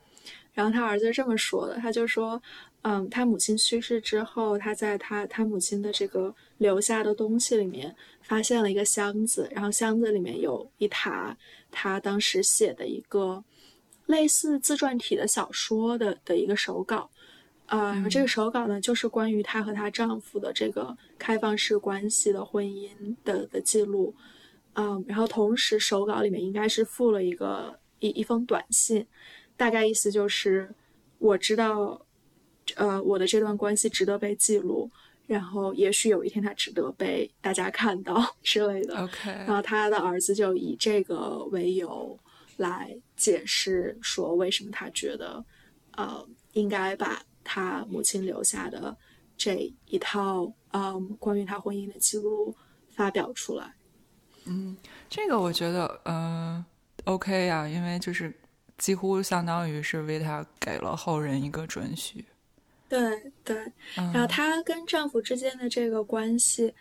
[0.54, 2.44] 然后他儿子这么说的，他就说，
[2.82, 11.38] 嗯，他母亲去世之后，他在他他母亲的这个留下的东西里面发现了一个箱子，然后箱子里面有一沓
[11.72, 13.42] 他当时写的一个
[14.06, 17.10] 类似自传体的小说的的一个手稿，
[17.68, 24.14] 啊，这个手稿呢就是关于她和她丈夫的这个开放式关系的婚姻的的记录。
[24.74, 29.06] 嗯，然后同时手稿里面应该是附了一个一一封短信，
[29.58, 30.74] 大概意思就是
[31.20, 32.06] 我知道，
[32.76, 34.90] 呃，我的这段关系值得被记录，
[35.28, 39.04] 然后也许有一天它值得被大家看到 之类的。
[39.04, 42.18] OK，然后他的儿子就以这个为由
[42.58, 45.44] 来解释说为什么他觉得，
[45.98, 48.96] 呃，应该把他母亲留下的
[49.36, 52.56] 这一套嗯关于他婚姻的记录
[52.92, 53.74] 发表出来。
[54.46, 54.76] 嗯，
[55.10, 56.64] 这个我觉得，嗯
[57.06, 58.34] ，OK 呀，因为就是
[58.78, 62.26] 几乎相当于是为他给了后人一个准许。
[62.90, 63.56] 对对，
[63.96, 66.74] 然后她跟丈夫之间的这个关系。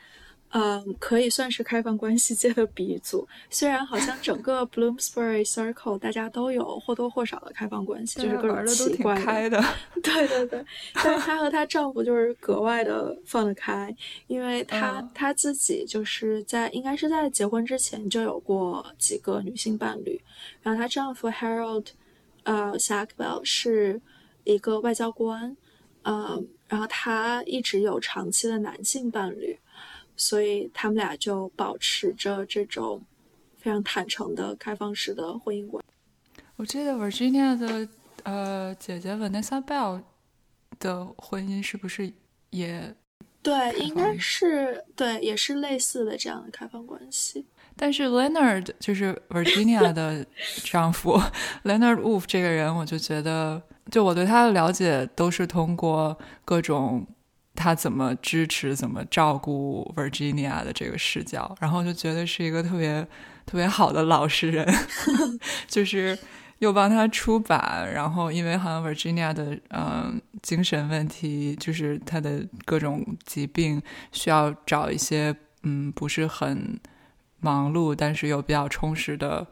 [0.53, 3.27] 嗯，可以算是开放关系界的鼻祖。
[3.51, 9.63] 虽然好像整个 Bloomsbury Circle 大家都有或多或少的开放关系，就是各种奇怪的。
[10.03, 13.95] 对对对，但是她和她丈夫就是格外的放得开，
[14.27, 20.21] 因为她她自己就是在应该是在结婚之前就有过几个女性伴侣，
[20.63, 21.87] 然后她丈夫 Harold，
[22.43, 24.01] 呃，Sackville 是
[24.43, 25.57] 一个外交官，
[26.03, 29.57] 嗯，然后她一直有长期的男性伴侣。
[30.21, 33.03] 所以他们俩就保持着这种
[33.57, 35.83] 非常坦诚的开放式的婚姻观。
[36.57, 37.89] 我记得 Virginia 的
[38.25, 40.03] 呃姐姐 Vanessa Bell
[40.79, 42.13] 的婚姻是不是
[42.51, 42.95] 也
[43.43, 43.73] 对？
[43.79, 47.47] 应该是对，也是类似的这样的开放关系。
[47.75, 50.27] 但是 Leonard 就是 Virginia 的
[50.65, 51.19] 丈夫
[51.65, 57.07] Leonard Wolf 这个人，我就觉得，就我对他的了解都是通过各种。
[57.57, 63.07] 他怎么支持、怎么照顾 Virginia 的这个视角，然后就觉得是一个特别
[63.45, 64.67] 特别好的老实人，
[65.67, 66.17] 就是
[66.61, 73.83] 又帮他出版，然后因为好像 Virginia 的嗯精神问题，就是他的各种疾病，
[74.13, 75.35] 需要找一些
[75.65, 76.81] 嗯不是很
[77.41, 79.47] 忙碌，但是又比较充实的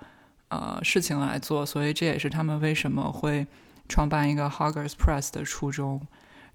[0.48, 3.46] 呃事情来做，所以这也是他们为什么会
[3.88, 6.00] 创办一个 Hoggers Press 的初衷，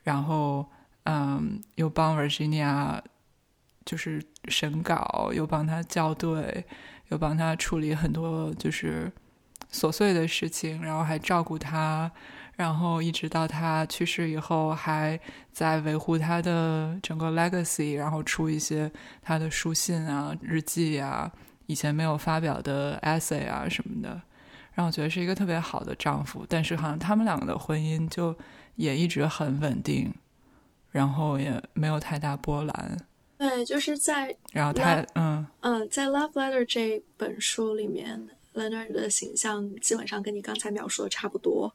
[0.03, 0.65] 然后。
[1.05, 3.01] 嗯，又帮 Virginia
[3.85, 6.65] 就是审稿，又帮他校对，
[7.09, 9.11] 又帮他处理很多就是
[9.71, 12.09] 琐碎的事情，然后还照顾他，
[12.55, 15.19] 然后一直到他去世以后，还
[15.51, 18.89] 在维护他的整个 legacy，然后出一些
[19.21, 21.29] 他的书信啊、日记啊、
[21.65, 24.21] 以前没有发表的 essay 啊什么的，
[24.73, 26.45] 让我觉得是一个特别好的丈夫。
[26.47, 28.33] 但是好像他们两个的婚姻就
[28.75, 30.13] 也一直很稳定。
[30.93, 32.97] 然后也没有太大波澜。
[33.37, 41.73] 对，就是在然后他嗯嗯，在《Love Letter》这本书里面，Leonard 的形象基本上跟你刚才描述的差不多。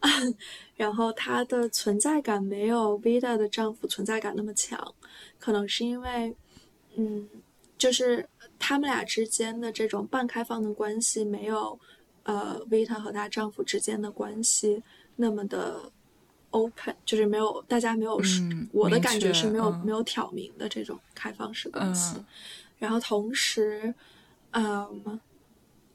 [0.76, 4.94] 然后他的存在感没有 Vida 的丈夫存在感那么强，
[5.38, 6.34] 可能是因为，
[6.96, 7.28] 嗯，
[7.76, 8.26] 就是
[8.58, 11.78] 他们俩之间的这种半开放的关系没有，
[12.22, 14.82] 呃，Vita 和她丈夫之间的关系
[15.16, 15.90] 那么的
[16.54, 18.20] open，就是没有大家没有，
[18.72, 22.16] 我的感觉是没有没有挑明的这种开放式关系。
[22.78, 23.94] 然后同时，
[24.52, 25.20] 嗯，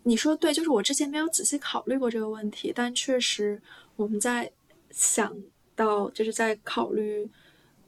[0.03, 3.61] 你说对，就是我之前没有仔细考虑过这个问题，但确实。
[3.99, 4.49] 我们在
[4.91, 5.35] 想
[5.75, 7.29] 到，就是在考虑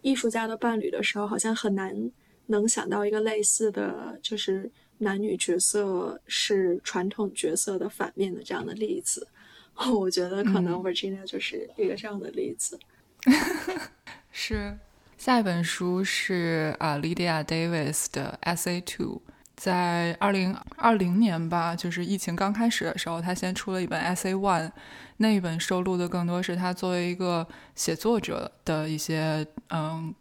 [0.02, 2.12] 艺术家的伴侣的时候，好像很难
[2.48, 9.26] 能想到一个类似的就是男女角色是传统角色的反面的这样的例子。
[9.92, 12.80] 我觉得可能 Virginia 就是一个这样的例子。
[14.32, 14.78] 是，
[15.18, 19.22] 下一本书是啊，Lydia Davis 的 Essay Two。
[19.56, 24.72] 在二零二零年吧，就是疫情刚开始的时候，他先出了一本 Essay One，
[25.18, 30.16] 那一本收录的更多是他作为一个写作者的一些嗯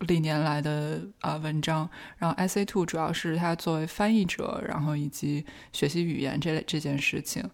[0.00, 1.86] 历年来的啊文章。
[2.16, 7.44] 然后 Essay Two 主要是他作为翻译者，然后以及学习语言这类这件事情。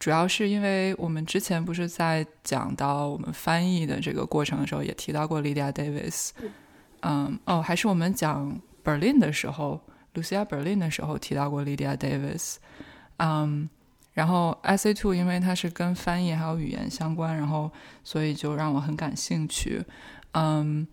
[0.00, 6.30] 主要是因为我们之前不是在讲到我们翻译的这个过程的时候，也提到过 Lydia Davis。
[7.02, 9.80] 嗯，哦，还是我们讲 Berlin 的时候。
[10.12, 12.56] Lucia Berlin 的时候提到过 Lydia Davis，
[13.18, 13.68] 嗯，
[14.12, 17.70] 然后 Essay Two 因为它是跟翻译还有语言相关，然后
[18.02, 19.80] 所以就让我很感兴趣。
[20.32, 20.84] 嗯，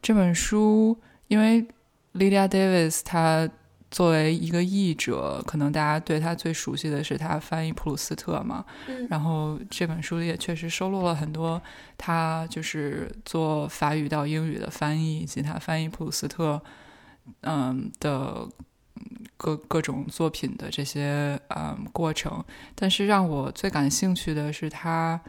[0.00, 1.66] 这本书因为
[2.14, 3.50] Lydia Davis 她
[3.92, 8.64] 作为一个译者，可能大家对他最熟悉的是他翻译普鲁斯特嘛，
[9.08, 11.62] 然后这本书里也确实收录了很多
[11.96, 16.60] 他就是做法语到英语的翻译，以及他翻译普鲁斯特。
[17.42, 18.48] 嗯的
[19.36, 25.20] 各各种作品的这些嗯过程，但是让我最感兴趣的是他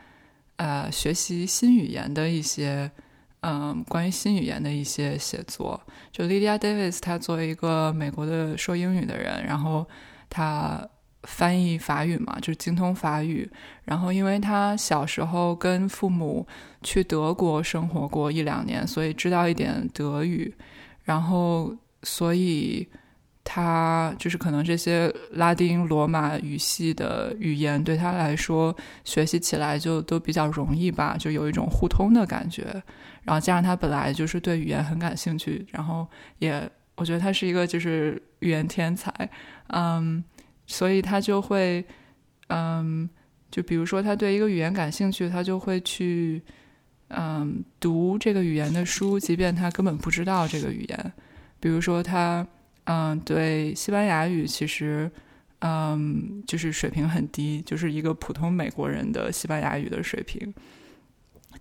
[0.55, 2.89] 呃学习新语言的一些
[3.43, 5.79] 嗯关于新语言的一些写作。
[6.11, 9.87] 就 Lydia Davis，她作为一个美国的说英语的人，然后
[10.29, 10.87] 他
[11.23, 13.47] 翻译法语嘛，就是精通法语。
[13.83, 16.47] 然后因为他小时候跟父母
[16.81, 20.53] 去德国生活过一两年，所以知道一点德语，
[21.03, 21.75] 然后。
[22.05, 22.85] 所以，
[23.43, 32.63] 他就是可能这些拉丁罗马语系的语言对他来说学习起来就都比较容易吧，就有一种互通的感觉。
[33.23, 36.07] 然后加上他本来就是对语言很感兴趣，然后
[36.39, 39.11] 也我觉得他是一个就是语言天才，
[39.67, 40.23] 嗯，
[40.67, 41.83] 所以他就会，
[42.47, 43.09] 嗯，
[43.49, 46.41] 就比如说他对一个语言感兴趣，他就会去，
[47.09, 51.13] 嗯，读这个语言的书，即便他根本不知道这个语言。
[51.59, 52.45] 比如说他，
[52.85, 55.09] 嗯，对西班牙语其实，
[55.59, 60.53] 嗯，就是水平很低，就是一个普通美国人的西班牙语的水平。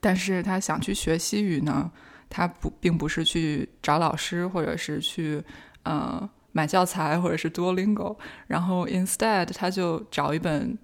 [0.01, 1.91] 但是他想去学西语呢，
[2.29, 5.43] 他不并不是去找老师，或者是去，
[5.85, 8.17] 呃，买教材，或者是 Duolingo，
[8.49, 10.77] 然后 instead 他就找一本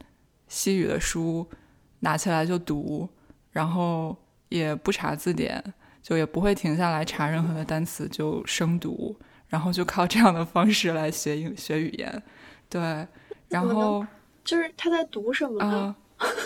[0.47, 1.49] 西语的书，
[2.01, 3.09] 拿起来就读，
[3.51, 4.17] 然后
[4.49, 5.75] 也不查字典。
[6.01, 9.15] 就也不会停下来查任何的单词，就生读，
[9.49, 12.23] 然后就靠这样的方式来学英学语言，
[12.69, 12.81] 对，
[13.49, 14.07] 然后
[14.45, 15.97] 就是他在读什么呢？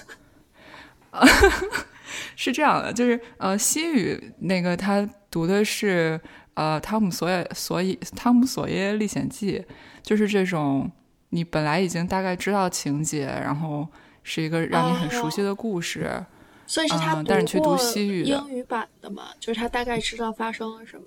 [2.37, 6.21] 是这样的，就是呃，西语那个他读的是
[6.55, 9.59] 呃《汤姆索耶所以汤姆索耶历险记》，
[10.03, 10.91] 就是这种
[11.31, 13.87] 你本来已经大概知道情节，然后
[14.23, 16.25] 是一个让你很熟悉的故事。
[16.67, 19.25] 所以是他读过英语版的嘛？
[19.39, 21.05] 就是他大概知道发生了什么。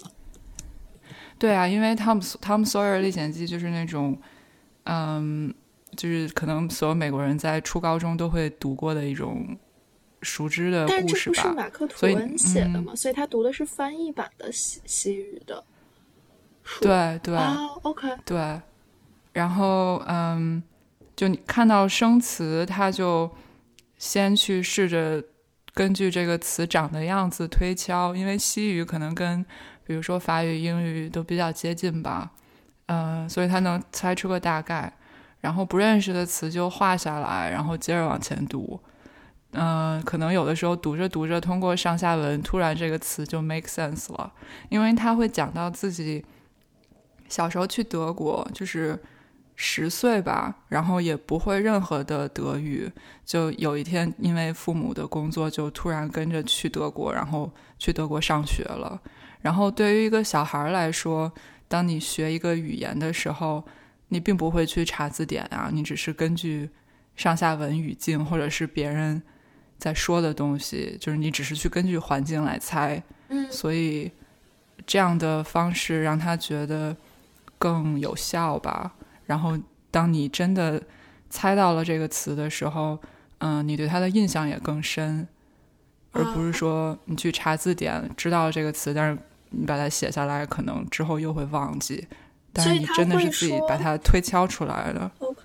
[1.37, 4.17] 对啊，因为《汤姆汤姆索尔历险记》就是那种，
[4.83, 5.53] 嗯，
[5.95, 9.57] 就是可能所有美国人在初高中都会读过的一种
[10.21, 11.41] 熟知的故事吧。
[11.41, 12.95] 是马克吐温写的嘛？
[12.95, 15.63] 所以他读的是翻译版的西西语的。
[16.81, 18.61] 对对啊，OK，对。
[19.33, 20.63] 然后嗯，
[21.15, 23.29] 就你看到生词，他就
[23.97, 25.23] 先去试着。
[25.73, 29.45] 根据这个词长的样子推敲，因为西语可能跟
[29.85, 32.31] 比如说法语、英语都比较接近吧，
[32.87, 34.91] 嗯，所以他能猜出个大概。
[35.41, 38.79] 然后不认识的词就画下来，然后接着往前读。
[39.51, 44.33] 嗯，可能有的时候读着读着，通过上下文，突然这个词就 make sense 了，
[44.69, 46.25] 因为他会讲到自己
[47.29, 48.99] 小时候去德国，就是
[49.55, 52.91] 十岁吧，然后也不会任何的德语。
[53.23, 58.99] 就有一天，因为父母的工作，就突然跟着去德国，然后去德国上学了。
[59.45, 61.31] 然后对于一个小孩来说，
[61.67, 63.63] 当你学一个语言的时候，
[64.07, 66.67] 你并不会去查字典啊，你只是根据
[67.15, 69.21] 上下文语境或者是别人
[69.77, 73.03] 在说的东西，就是你只是去根据环境来猜。
[73.29, 74.11] 嗯，所以
[74.87, 76.97] 这样的方式让他觉得
[77.59, 78.95] 更有效吧。
[79.27, 79.55] 然后，
[79.91, 80.81] 当你真的
[81.29, 82.97] 猜到了这个词的时候，
[83.37, 85.27] 嗯，你对他的印象也更深，
[86.13, 89.19] 而不是说你去查字典知道这个词，但是
[89.57, 92.07] 你把它写下来，可能之后又会忘记。
[92.51, 95.11] 但是你真的是自己把它推敲出来的。
[95.19, 95.41] OK。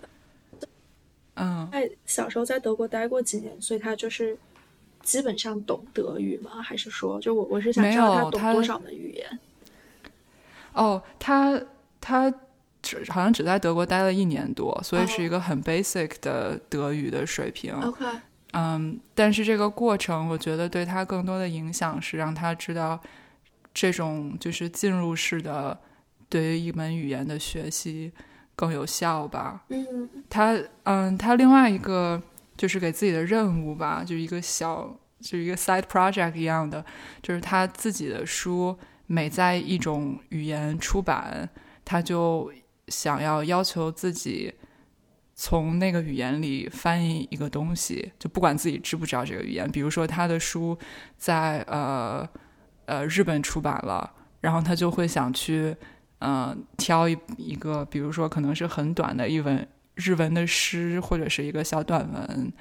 [1.34, 1.68] 嗯。
[1.70, 4.36] 在小时候在德国待过几年，所以他就是
[5.02, 6.62] 基本上懂德语吗？
[6.62, 9.38] 还是说，就我我是想知道他懂多少门语言？
[10.72, 11.61] 哦，他
[12.00, 12.32] 他。
[12.82, 17.74] 只好像只在德国待了一年多，所以是一个很 basic 的德语的水平。
[17.74, 18.06] OK，
[18.54, 22.98] 嗯，但是这个过程，我觉得对他更多的影响是让他知道，
[23.72, 25.78] 这种就是进入式的
[26.28, 28.12] 对于一门语言的学习
[28.54, 29.64] 更有效吧。
[29.68, 32.22] 嗯，他嗯，他另外一个
[32.56, 36.84] 就是给自己的任务吧，就是一个小，就是一个 side project 一样的，
[37.22, 41.48] 就是他自己的书每在一种语言出版，
[41.84, 42.52] 他就。
[42.88, 44.52] 想要要求自己
[45.36, 49.70] 从那个语言里翻译一个东西，就不管自己知不知道这个语言。
[49.70, 50.76] 比如说，他的书
[51.16, 52.28] 在呃
[52.91, 54.11] 呃日本出版了，
[54.41, 55.74] 然后他就会想去
[56.18, 62.53] 嗯挑一一个，比如说可能是很短的一文日文的诗或者是一个小短文，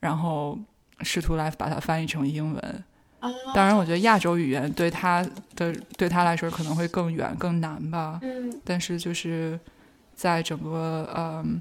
[0.00, 0.58] 然后
[1.02, 2.84] 试图来把它翻译成英文。
[3.54, 5.24] 当然，我觉得亚洲语言对他
[5.56, 8.18] 的对他来说可能会更远更难吧。
[8.22, 9.58] 嗯，但是就是
[10.14, 11.60] 在整个嗯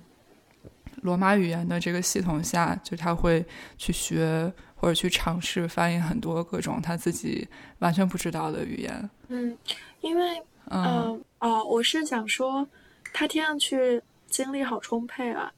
[1.01, 3.45] 罗马语言的这个系统下，就他会
[3.77, 7.47] 去学或者去尝试翻译很多各种他自己
[7.79, 9.09] 完全不知道的语言。
[9.27, 9.57] 嗯，
[10.01, 12.67] 因为嗯哦，我是想说，
[13.13, 15.51] 他听上去精力好充沛啊。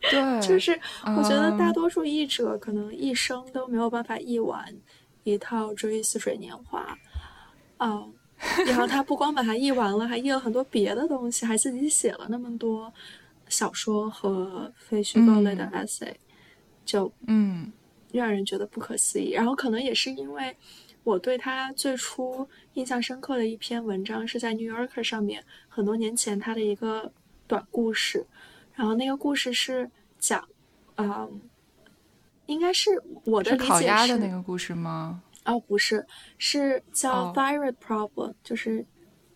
[0.00, 4.64] 对，就是我觉得大多数译者可能一生都没有办法译完
[5.24, 6.96] 一套《追忆似水年华》，
[7.84, 8.04] 啊，
[8.64, 12.90] 然后他不光把它译完了，还译了很多别的东西，还自己写了那么多
[13.48, 16.14] 小说和非虚构类的 essay，
[16.84, 17.70] 就嗯，
[18.12, 19.30] 让人觉得不可思议。
[19.30, 20.56] 然后可能也是因为
[21.04, 27.12] 我对他最初印象深刻的一篇文章是在《New Yorker》上面，很多年前他的一个
[27.46, 28.26] 短故事。
[28.74, 30.46] 然后那个故事是讲，
[30.96, 31.40] 嗯，
[32.46, 32.90] 应该是
[33.24, 35.22] 我的理解是烤鸭的那个故事吗？
[35.44, 36.06] 哦，不是，
[36.36, 38.84] 是叫 thyroid problem，就是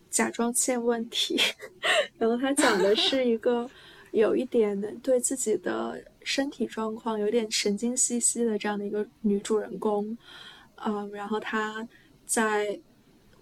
[0.09, 1.37] 甲状腺问题。
[2.19, 3.69] 然后他讲的是一个
[4.11, 10.17] 有一点对自己的身体状况有点神经兮兮的这样的一个女主人公，
[10.85, 11.87] 嗯，然后她
[12.25, 12.79] 在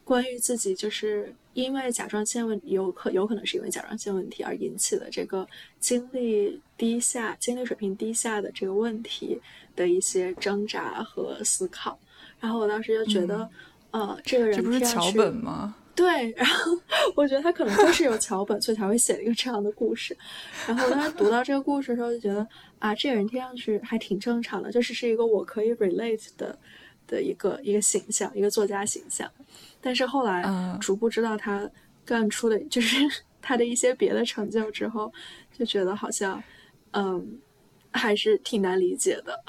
[0.03, 1.33] 关于自己就是。
[1.53, 5.45] 因为甲状腺问有可有可能是因为甲状腺问题而引起的这个
[5.81, 9.37] 精力低下、精力水平低下的这个问题
[9.75, 11.99] 的一些挣扎和思考，
[12.39, 13.49] 然后我当时就觉得，
[13.91, 15.75] 呃，这个人这不是桥本吗？
[16.01, 16.71] 对，然后
[17.15, 20.17] 我觉得他可能就是有桥本，所以才会写一个这样的故事。
[20.67, 22.47] 然后我当时读到这个故事的时候，就觉得
[22.79, 26.57] 啊，这个人听上去还挺正常的，就是是一个我可以 relate 的
[27.05, 29.29] 的一个一个形象，一个作家形象。
[29.79, 30.43] 但是后来
[30.81, 31.69] 逐步知道他
[32.03, 32.97] 干出的就是
[33.39, 35.13] 他的一些别的成就之后，
[35.55, 36.41] 就觉得好像，
[36.93, 37.39] 嗯，
[37.91, 39.43] 还是挺难理解的。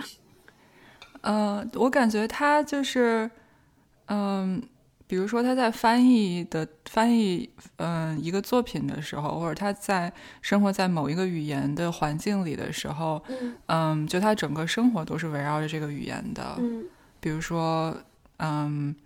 [1.22, 3.30] 呃，我感觉他就是，
[4.06, 4.62] 嗯，
[5.12, 7.46] 比如说他在翻译的翻译，
[7.76, 10.10] 嗯，一个作品的时候，或者他在
[10.40, 13.22] 生活在某一个语言的环境里的时候，
[13.66, 16.56] 嗯，就他整个生活都是围绕着这个语言的。
[16.58, 16.86] 嗯，
[17.20, 17.94] 比如说，
[18.38, 18.96] 嗯。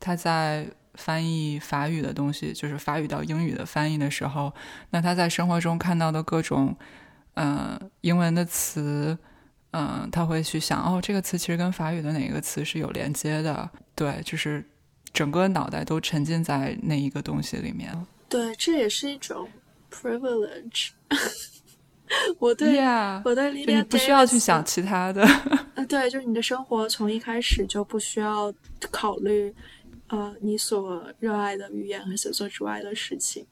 [0.00, 4.52] 他在翻译法语的东西，就是法语到英语的翻译的时候，
[4.90, 6.76] 那他在生活中看到的各种，
[7.34, 9.16] 嗯，英文的词，
[9.72, 13.68] 嗯，他会去想，哦，这个词其实跟法语的哪个词是有连接的？
[13.96, 14.64] 对，就是
[15.18, 17.92] 整个脑袋都沉浸在那一个东西里面。
[18.28, 19.48] 对，这也是一种
[19.90, 20.90] privilege。
[22.38, 22.78] 我对
[23.24, 25.26] 我对 Lydia 不需要去想其他的。
[25.74, 28.54] 呃，对，就是你的生活从一开始就不需要
[28.92, 29.52] 考虑。
[30.06, 33.44] 呃，你所热爱的语言和写作之外的事情，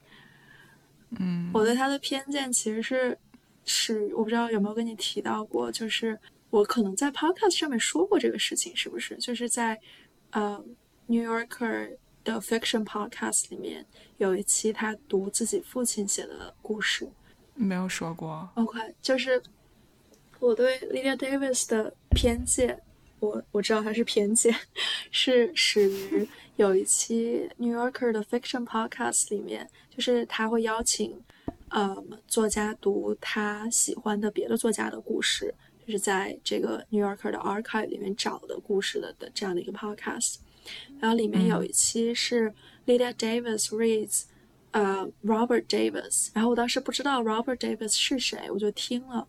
[1.19, 3.19] 嗯，我对他的偏见其实是
[3.65, 6.17] 是我不知道有没有跟你提到过，就是
[6.49, 9.17] 我可能在 podcast 上面说过这个事情，是不是？
[9.17, 9.77] 就是在
[10.31, 10.63] 呃
[11.07, 13.85] New Yorker 的 fiction podcast 里面
[14.17, 17.07] 有一期他读自己父亲写的故事，
[17.55, 18.49] 没有说过。
[18.55, 19.41] OK，就是
[20.39, 22.81] 我对 Lydia Davis 的偏见，
[23.19, 24.53] 我我知道他是偏见，
[25.11, 26.27] 是始于
[26.57, 31.19] 有一期 New Yorker 的 Fiction Podcast 里面，就是他会邀请，
[31.69, 35.53] 嗯，作家读他喜欢的别的作家的故事，
[35.85, 40.39] 就是在这个 New Yorker 的 Archive 里面找的故事的的这样的一个 Podcast。
[40.99, 42.53] 然后里面有一期是
[42.85, 44.23] Lydia Davis reads。
[44.71, 49.27] 呃，Robert Davis，然后我当时不知道 Robert Davis 是谁，我就听了，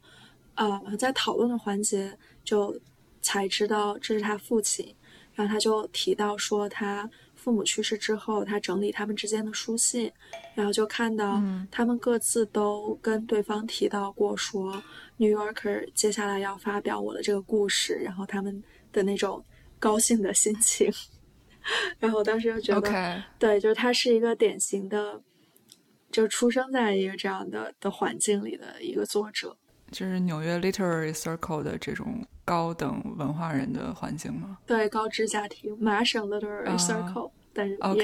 [0.56, 2.78] 呃，在讨论的环节就
[3.22, 4.94] 才知道这是他父亲，
[5.32, 10.12] 然后他就提到说他父母去世之后，他整理他们之间的书信，
[10.54, 14.82] 然后就看到他们各自都跟对方提到过说
[15.16, 18.62] New Yorker 接下来要发表我的这个故事，然后他们
[18.92, 19.42] 的那种
[19.78, 20.92] 高兴的心情，
[21.98, 25.20] 然后我当时就觉得，对，就是他是一个典型的。
[26.10, 29.54] 就出生在一个这样的的环境里的一个作者，
[29.90, 34.56] 就是纽约 literary circle 的这种高等文化人的环境吗？
[34.64, 37.30] 对，高知家庭，麻省 literary circle。
[37.52, 38.02] 但是，OK，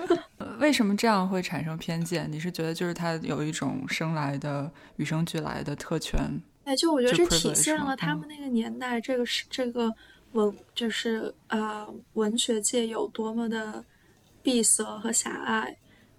[0.58, 2.26] 为什么这样会产生偏见？
[2.32, 6.18] 你是觉得就是他有一种生来的与生俱来的特权？
[6.64, 9.94] 哎，就我觉得这体现了他们那个年代这个是这个
[10.34, 13.84] 文，就是啊，文学界有多么的
[14.42, 15.76] 闭塞和狭隘。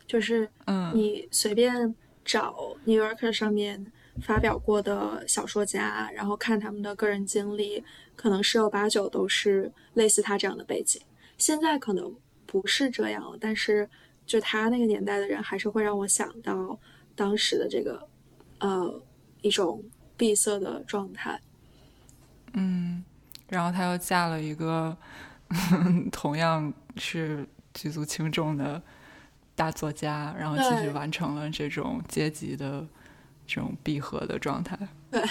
[0.08, 2.54] 就是，嗯，你随便找
[2.86, 3.92] 《New Yorker》上面
[4.22, 7.84] 发表过的小说家，然后看他们的个人经历，
[8.16, 11.02] 可能十有八九都是类似他这样的背景。
[11.38, 13.90] 现在可能不是这样了，但是
[14.26, 16.80] 就他那个年代的人，还是会让我想到
[17.16, 18.08] 当时的这个，
[18.60, 19.02] 呃，
[19.42, 19.84] 一种
[20.16, 21.42] 闭塞的状态。
[22.54, 23.04] 嗯，
[23.50, 24.96] 然后他又嫁了一个
[26.12, 28.82] 同样是举足轻重的。
[29.58, 32.86] 大作家，然后继续完成了这种阶级的
[33.48, 34.78] 这种闭合的状态。
[35.10, 35.24] 对，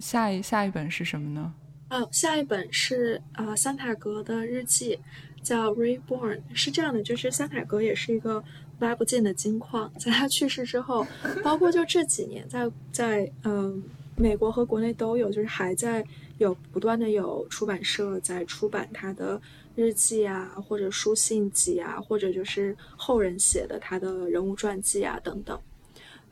[0.00, 1.52] 下一下一本是什么呢？
[1.90, 4.96] 哦，下一本是啊，桑塔格的日记，
[5.42, 6.36] 叫《Reborn》。
[6.52, 8.44] 是这样的，就是桑塔格也是一个
[8.78, 9.92] 挖不尽的金矿。
[9.98, 11.04] 在他去世之后，
[11.42, 13.82] 包括就这几年，在在嗯
[14.14, 16.06] 美国和国内都有，就是还在
[16.38, 19.40] 有不断的有出版社在出版他的。
[19.76, 25.60] 日记啊，或者书信集啊，或者就是后人写的他的人物传记啊等等。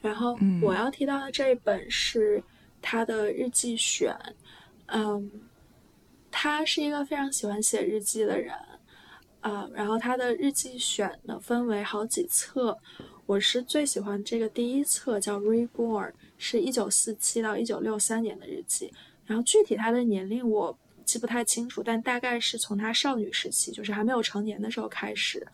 [0.00, 2.40] 然后我要提到的这一本是
[2.80, 4.16] 他的日记选。
[4.86, 5.28] 嗯，
[6.30, 8.55] 他是一个非常喜欢写日记的人
[9.40, 9.68] 啊。
[9.74, 12.78] 然后他的日记选呢分为好几册，
[13.26, 18.92] 我是最喜欢这个第一册叫《Reborn》，是一九四七到一九六三年的日记。
[19.33, 20.78] 然后具体他的年龄我。
[21.05, 25.45] 记不太清楚，但大概是从她少女时期，就是还没有成年的时候开始，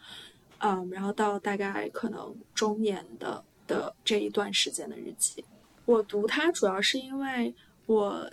[0.59, 5.43] 嗯，然后到大概可能中年的的这一段时间的日记。
[5.87, 7.53] 我读它主要是因为
[7.87, 8.31] 我，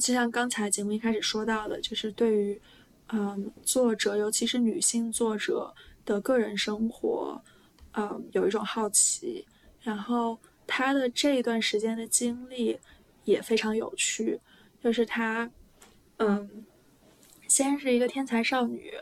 [0.00, 2.60] 就像刚才节目一开始说到的，就是对于
[3.08, 5.72] 嗯作者，尤其是女性作者
[6.06, 7.40] 的个人生活，
[7.92, 9.46] 嗯有一种好奇。
[9.82, 12.80] 然后她的这一段时间的经历
[13.24, 14.40] 也非常有趣，
[14.82, 15.50] 就是她。
[16.20, 16.64] 嗯，
[17.46, 18.92] 先是一个天才少女，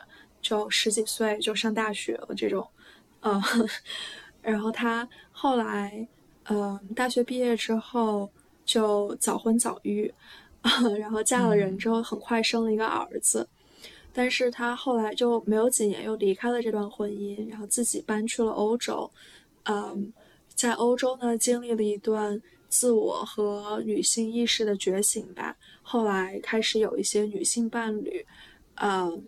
[0.42, 2.68] 就十几岁就上大学了这种，
[3.20, 3.40] 嗯，
[4.42, 6.06] 然后她后来，
[6.50, 8.30] 嗯，大学毕业之后
[8.66, 10.12] 就早婚早育，
[11.00, 13.48] 然后嫁了人之后很快生了一个儿子，
[14.12, 19.10] 但是她后来就没有几年又离开了这段婚姻，然后自己搬去了欧洲，
[19.64, 20.12] 嗯，
[20.54, 22.42] 在欧洲呢经历了一段。
[22.68, 25.56] 自我和女性意识的觉醒吧。
[25.82, 28.24] 后来开始有一些女性伴侣，
[28.76, 29.24] 嗯，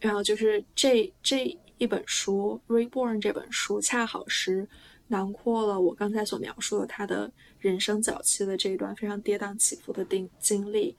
[0.00, 4.68] 然后就是这这一本书《Reborn》这本书，恰好是
[5.08, 10.96] 囊括了我刚才所描述的她的人生早期的这一段非常跌宕起伏的经经历。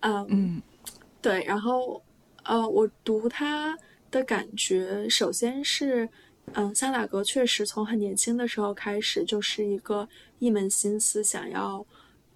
[0.00, 0.60] 嗯，
[1.20, 1.42] 对。
[1.44, 2.02] 然后，
[2.44, 3.76] 呃，我读他
[4.10, 6.08] 的感觉，首先是。
[6.52, 10.08] 嗯，桑塔格确实从很年轻的时候开始就是一个
[10.38, 11.84] 一门心思想要，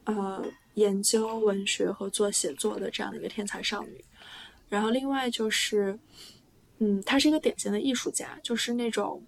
[0.05, 0.44] 呃，
[0.74, 4.05] 研究文学和做写作的这样的一个天才少女。
[4.68, 5.98] 然后另外就是，
[6.78, 9.22] 嗯，她是一个典型的艺术家，就是那种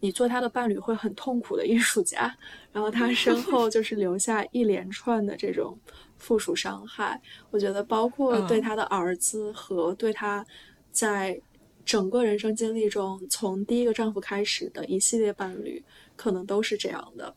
[0.00, 2.36] 你做她的伴侣会很痛苦的艺术家。
[2.72, 5.78] 然后她身 后就是留下一连串的这种
[6.18, 7.20] 附属伤害。
[7.50, 10.44] 我觉得包括对她的儿子和对她
[10.90, 11.40] 在。
[11.88, 15.82] 整个人生经历中，从第一个丈夫开始的一系列伴侣，
[16.16, 17.34] 可能都是这样的。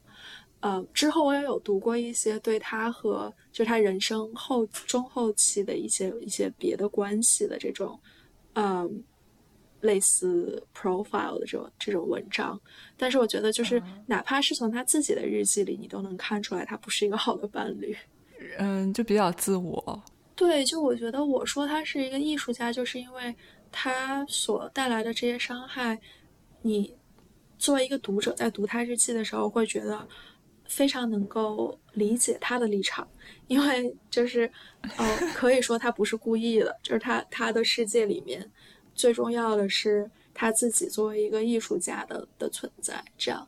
[0.61, 7.99] 呃，之后我也有读过一些对他和就他人生后中后期的一些一些别的关系的这种，
[8.53, 9.03] 嗯，
[9.81, 12.59] 类似 profile 的这种这种文章。
[12.95, 17.97] 但是我觉得，就是哪怕是从他自己的日记里，你都能看出来他不是一个好的伴侣。
[18.57, 20.03] 嗯，就比较自我。
[20.35, 23.35] 对，就我觉得我说他是一个艺术家，就是因为
[23.71, 25.99] 他所带来的这些伤害，
[26.61, 26.95] 你
[27.57, 30.07] 作为一个读者在读他日记的时候，会觉得
[30.71, 33.05] 非常能够理解他的立场，
[33.47, 34.49] 因为就是
[34.95, 38.49] 呃，可以说他不是故意的，就是他他的世界里面
[38.95, 43.45] 最重要的是他自己作为一个艺术家的的存在，这样。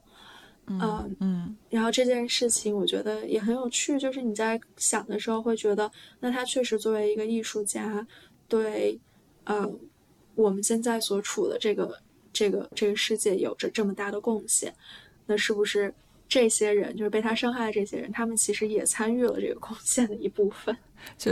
[0.65, 8.05] 嗯嗯，然后这件事情我觉得也很有趣，就是你在想的时候会觉得，那他确实作为一个艺术家，
[8.49, 8.99] 对，
[9.45, 9.65] 呃，
[10.35, 11.97] 我们现在所处的这个
[12.33, 14.73] 这个这个世界有着这么大的贡献，
[15.25, 15.93] 那是不是
[16.33, 20.75] 这些人就是被他伤害的这些人，他们其实也参与了这个贡献的一部分？
[21.15, 21.31] 就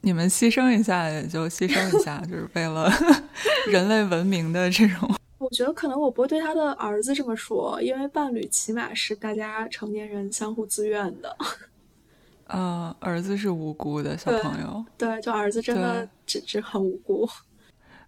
[0.00, 2.90] 你们牺牲一下，也就牺牲一下，就是为了
[3.68, 5.14] 人类文明的这种。
[5.36, 11.36] 我觉得可能我不会对他的儿子这么说，因为伴侣起码是大家成年人相互自愿的。
[12.46, 14.82] 嗯，儿子是无辜的 小朋友。
[14.96, 17.28] 对，就儿子真的只只很无辜。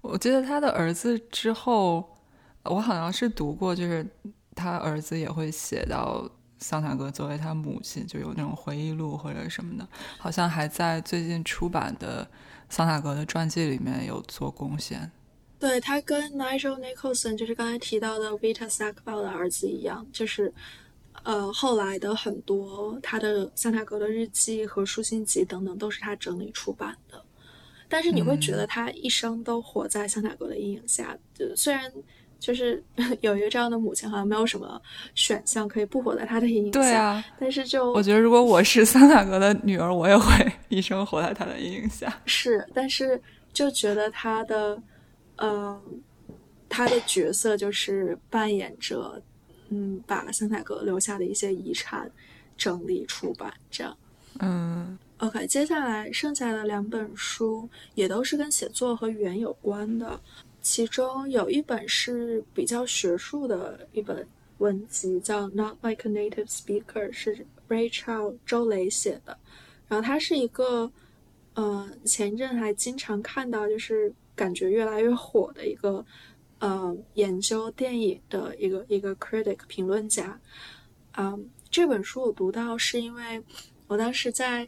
[0.00, 2.02] 我记得他的儿子之后，
[2.62, 4.06] 我好像是读过，就是
[4.60, 9.88] 他儿子也会写到桑塔格作为他母亲，就有那种回忆录或者什么的，
[10.18, 12.28] 好像还在最近出版的
[12.68, 15.10] 桑塔格的传记里面有做贡献。
[15.58, 20.52] 对他跟 Nigel Nicholson，就是刚才提到的 Vita Sackville 的儿子一样，就是，
[21.22, 27.22] 呃，后来的很多他的桑塔格的日记和书信集等等，都是他整理出版的。
[27.88, 31.92] 但是你会觉得他一生都活在桑塔格的阴影下，就虽然
[32.40, 32.82] 就是
[33.20, 34.80] 有一个这样的母亲，好像没有什么
[35.14, 36.80] 选项可以不活在他的阴影下。
[36.80, 42.20] 对啊，但是就我觉得，如果我是桑塔格的女儿，我也会一生活在他的阴影下。
[42.26, 43.22] 是，但是
[43.52, 44.82] 就觉得他的。
[45.42, 45.80] 嗯，
[46.68, 49.18] 他的角色就是扮演着，
[49.70, 52.10] 嗯，把桑塔格留下的一些遗产
[52.58, 53.96] 整理出版，这样。
[54.40, 60.20] 嗯，OK，接下来剩下的两本书也都是跟写作和语言有关的，
[60.60, 64.26] 其中有一本是比较学术的一本
[64.58, 69.38] 文集，叫《Not Like a Native Speaker》，是 Rachel 周蕾写的。
[69.88, 70.90] 然后他是一个，
[71.54, 74.12] 呃，前一阵还经常看到就是。
[74.36, 76.02] 感觉越来越火的一个，
[76.60, 80.40] 呃，研究电影的一个一个 critic 评论家，
[81.18, 83.42] 嗯，这本书我读到是因为
[83.86, 84.66] 我当时在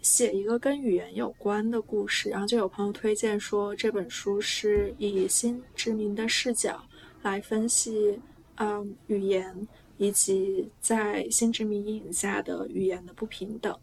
[0.00, 6.82] 写一个跟语言有关的故事，然后就有朋友推荐说这本书是以新殖民的视角
[7.22, 8.18] 来分析，
[8.56, 13.76] 嗯，语言以及在新殖民阴影下的语言的不平等。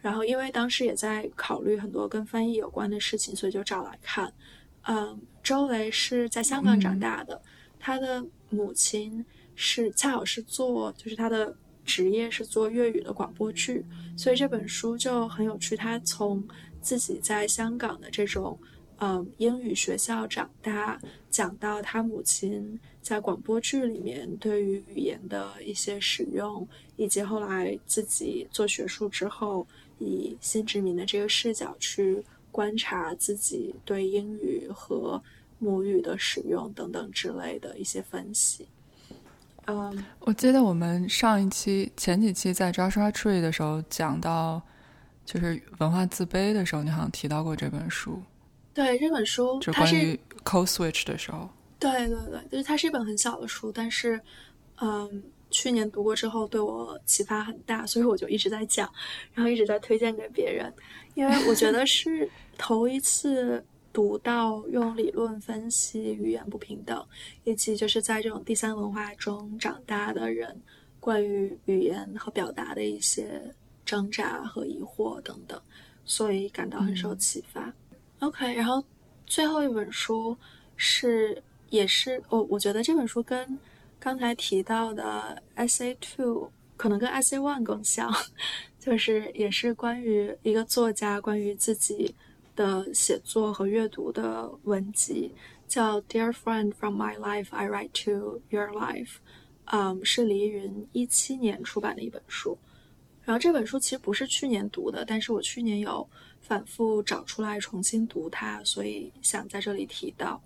[0.00, 4.30] 然后，因为当时也在考虑很多跟翻译有关的事情，所以就找来看。
[4.82, 7.40] 嗯，周雷是在香港长大的，
[7.80, 13.84] 他的母亲是恰好是做，就是他的职业是做粤语的广播剧，
[14.16, 15.76] 所以这本书就很有趣。
[15.76, 16.42] 他从
[16.80, 18.58] 自己在香港的这种
[18.98, 26.66] 嗯英语学校长大，讲到他母亲在广播剧里面对于语言的一些使用，
[26.96, 29.66] 以及后来自己做学术之后。
[30.00, 35.22] 以新殖民的这个视角去观察自己对英语和
[35.60, 38.66] 母语的使用等等之类的一些分析。
[39.66, 44.60] 嗯，我记得我们上一期、前几期在 Joshua Tree 的时候讲到，
[45.24, 48.22] 就是文化自卑的时候，你好像提到过这本书。
[48.72, 51.48] 对，这本书就关于 code switch 的时候。
[51.78, 54.20] 对对对，就是它是一本很小的书，但是，
[54.80, 55.22] 嗯。
[55.50, 58.92] 去年读过之后，对我启发很大，所以我就一直在讲，
[59.32, 60.72] 然后一直在推荐给别人，
[61.14, 67.02] 因为我觉得是头一次读到用理论分析语言不平等，
[67.44, 70.60] 以及就是在这种第三文化中长大的人
[71.00, 73.40] 关于语言和表达的一些
[73.86, 75.58] 挣扎和疑惑等等，
[76.04, 77.72] 所以感到很受启发。
[78.18, 78.84] OK，然后
[79.24, 80.36] 最后一本书
[80.76, 83.58] 是也是我我觉得这本书跟。
[84.00, 88.12] 刚才提到的 SA Two 可能跟 SA One 更像，
[88.78, 92.14] 就是也是关于一个作家关于自己
[92.54, 95.34] 的写作和阅读的文集，
[95.66, 99.16] 叫 Dear Friend from My Life I Write to Your Life，
[99.66, 102.58] 嗯，是黎云一七年出版的一本书。
[103.24, 106.08] 然后这本书其实不是去年读的，但是我去年有
[106.40, 110.42] 反复找出来重新读它，所以想在这里提到，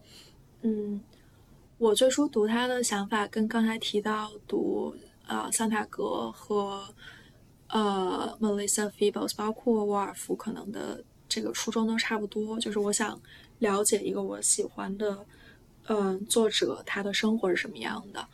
[0.62, 1.00] 嗯。
[1.80, 4.92] 我最初读他的想法跟刚才提到读
[5.28, 6.82] 呃桑塔格和
[7.68, 13.20] 呃 Melissa f e b l e s 包括沃尔夫可能的这个初衷都差不多，就是我想
[13.58, 15.24] 了解一个我喜欢的
[15.88, 18.26] 嗯，作者他的生活是什么样的。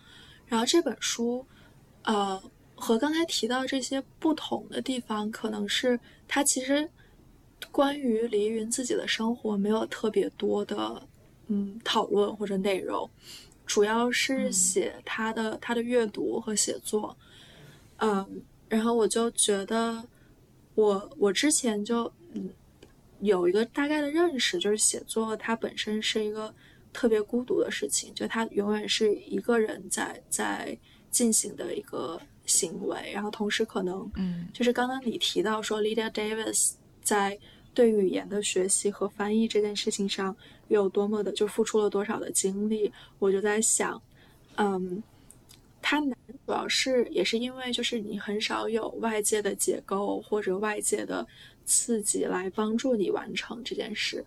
[0.47, 1.45] 然后这本书，
[2.03, 2.43] 呃，
[2.75, 6.89] 和刚才提到这些不同的地方，可能是他其实
[7.71, 11.03] 关于黎云自己的生活没有特别多的
[11.47, 13.09] 嗯讨论或者内容，
[13.65, 17.17] 主要是写他的他的阅读和写作。
[17.99, 20.05] 嗯，然后我就觉得，
[20.75, 22.51] 我我之前就嗯
[23.25, 26.55] 有一个大概的认识，就是写作它本身是一个
[26.93, 30.77] 特别孤独的事情，就它永远是一个人在在
[31.11, 33.11] 进行的一个行为。
[33.13, 37.39] 然后同时可能，嗯，就是刚刚你提到说，Lydia Davis 在
[37.73, 40.37] 对语言的学习和翻译这件事情上
[40.69, 44.01] 有多么的就付出了多少的精力，我就在想，
[44.57, 45.03] 嗯。
[45.87, 46.17] 它难，
[46.47, 51.27] 主要是也是因为就是你很少有外界的结构或者外界的
[51.65, 54.25] 刺激来帮助你完成这件事。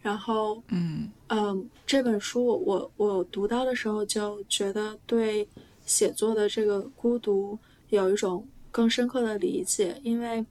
[0.00, 5.48] 然后，嗯嗯，这本书我我读到的时候就觉得对
[5.86, 7.58] 写作的这个孤独
[7.88, 10.44] 有一种更深刻的理解，因为，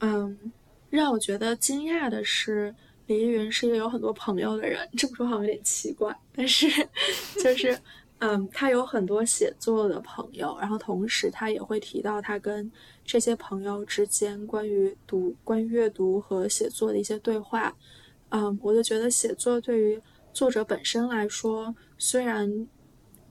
[0.00, 0.52] 嗯，
[0.88, 2.74] 让我觉得惊讶的是，
[3.06, 4.88] 李依云是一个有很多朋友的人。
[4.96, 6.66] 这么说好像有点奇怪，但是
[7.42, 7.78] 就是。
[8.20, 12.70] 嗯，他有很多写作的朋友，然后同时他也会提到他跟
[13.04, 17.76] 这些朋友之间关于读、关于阅读和写作的一些对话。
[18.30, 20.00] 嗯，我就觉得写作对于
[20.32, 22.66] 作者本身来说，虽然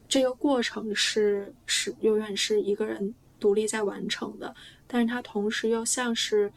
[0.07, 4.53] 这个过程是是永远是一个人独立在完成的，
[4.85, 6.51] 但是他同时又像是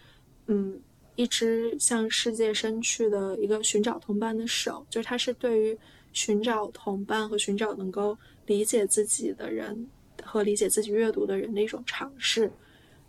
[0.47, 0.79] 嗯
[1.15, 5.79] 一只向世界伸去的一个寻找同伴的手，就是他是对于。
[6.17, 9.87] 寻找同伴和寻找能够理解自己的人
[10.23, 12.51] 和理解自己阅读的人的一种尝试，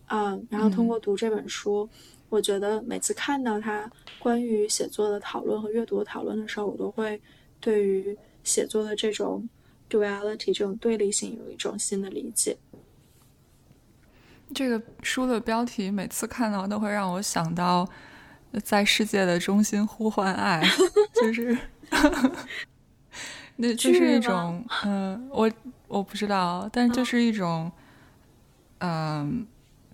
[0.07, 1.89] 嗯，然后通过读这本书，
[2.27, 3.89] 我觉得每次看到他
[4.19, 7.19] 关于写作的讨论和阅读的讨论的时候，我都会
[7.61, 9.47] 对于写作的这种
[9.89, 12.57] duality 这种对立性有一种新的理解。
[14.53, 17.87] 这个书的标题每次看到都会让我想到，
[18.65, 20.61] 在世界的中心呼唤爱，
[21.13, 21.57] 就是。
[23.57, 25.51] 那就是一种，嗯，我
[25.87, 27.71] 我不知道，但是就是一种，
[28.79, 29.45] 嗯，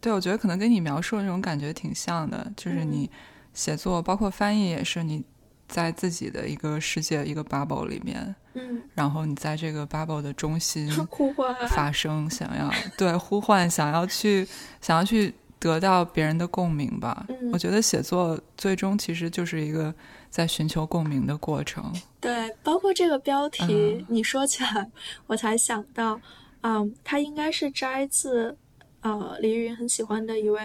[0.01, 3.09] 对，我觉得可能跟你描述的那种感觉挺像的，就是你
[3.53, 5.23] 写作，包括翻译，也是你
[5.67, 14.45] 在自己的一个世界、一个 bubble 里面，嗯，然后你在这个 bubble 的中心 呼唤发声，想要对呼唤，想要去
[14.81, 15.33] 想要去
[15.71, 17.25] 得到别人的共鸣吧。
[17.51, 19.93] 我觉得写作最终其实就是一个。
[20.33, 24.89] 在寻求共鸣的过程，对，包括这个标题，你说起来，
[25.27, 26.19] 我才想到，
[26.61, 28.57] 嗯，它应该是摘自，
[29.01, 30.59] 呃，李云很喜欢的一位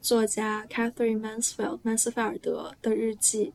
[0.00, 3.52] 作家 Catherine Mansfield 曼斯菲尔德的日记，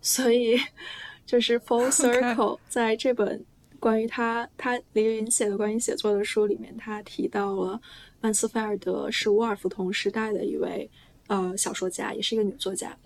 [0.00, 0.56] 所以
[1.26, 3.44] 就是 Full Circle 在这本
[3.80, 7.80] 关于他他李云写的关于写作的书里面，他提到了
[8.20, 10.90] 曼斯菲尔德是沃尔夫同时代的一位
[11.28, 12.96] 呃小说家，也是一个女作家。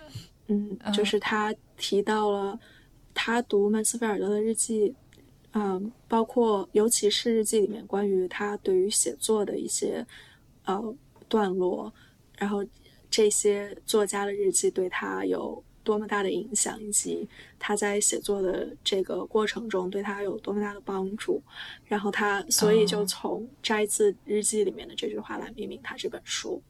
[0.47, 2.59] 嗯，就是她提到了
[3.15, 4.95] 她读曼斯菲尔德的日记，
[5.53, 10.07] 嗯，包括尤其是日记里面关于她对于写作的一些
[10.65, 10.95] 呃
[11.29, 11.93] 段落，
[12.37, 12.65] 然后
[13.11, 17.28] 这些作家的日记对他有多么大的影响，以及
[17.59, 21.41] 他在写作的这个过程中对他有多么大的帮助，
[21.85, 26.61] 然后他所以就从摘自日记里面的这句话来命名他这本书。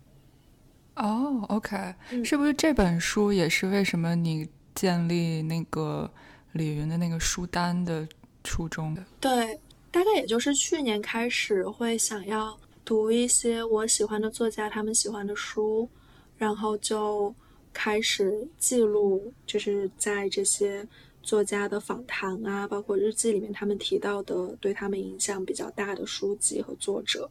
[0.97, 1.95] 哦，OK，
[2.25, 6.11] 是不是这本书也是为什么你建立那个
[6.53, 8.07] 李云的那个书单的
[8.45, 9.05] 初衷的？
[9.21, 9.59] 对，
[9.91, 15.89] 大概也就是去年开始会想要读一些我喜欢的作家他们喜欢的书，
[16.37, 17.35] 然后就
[17.75, 20.89] 开始记录，就是在这些
[21.23, 27.29] 作家的访谈啊，包括日记里面他们提到的对他们影响比较大的书籍和作者，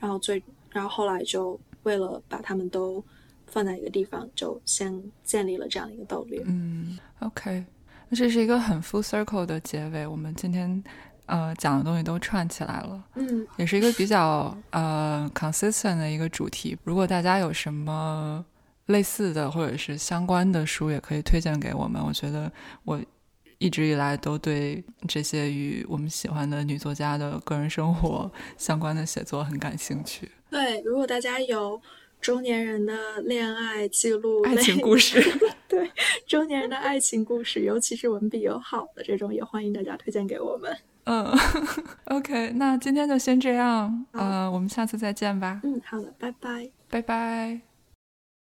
[0.00, 1.60] 然后最，然后后来就。
[1.84, 3.04] 为了把他们都
[3.48, 6.40] 放在一个地方，就先建立了这样一个斗略。
[6.46, 7.64] 嗯，OK，
[8.08, 10.06] 那这是一个很 full circle 的结尾。
[10.06, 10.80] 我们今天
[11.26, 13.04] 呃讲的东西都串起来了。
[13.16, 16.78] 嗯，也是一个比较呃 consistent 的一个主题。
[16.84, 18.46] 如果大家有什么
[18.86, 22.02] 类似的或者是相关的书，也可以推荐给我们。
[22.04, 22.50] 我觉得
[22.84, 23.00] 我
[23.58, 30.30] 一直以来都对这些与我们喜欢的女作家的个人生活相关的写作很感兴趣。
[30.50, 31.80] 对，如果大家有
[32.20, 35.22] 中年人的恋爱记录、爱情故事，
[35.68, 35.90] 对
[36.26, 40.76] 中年人的爱情故事，尤其是文笔友好的这种，也欢迎大家推荐给我们。
[41.04, 41.26] 嗯，
[42.06, 45.60] OK，那今天就先这样，呃，我们下次再见吧。
[45.64, 47.71] 嗯，好的，拜拜，拜拜。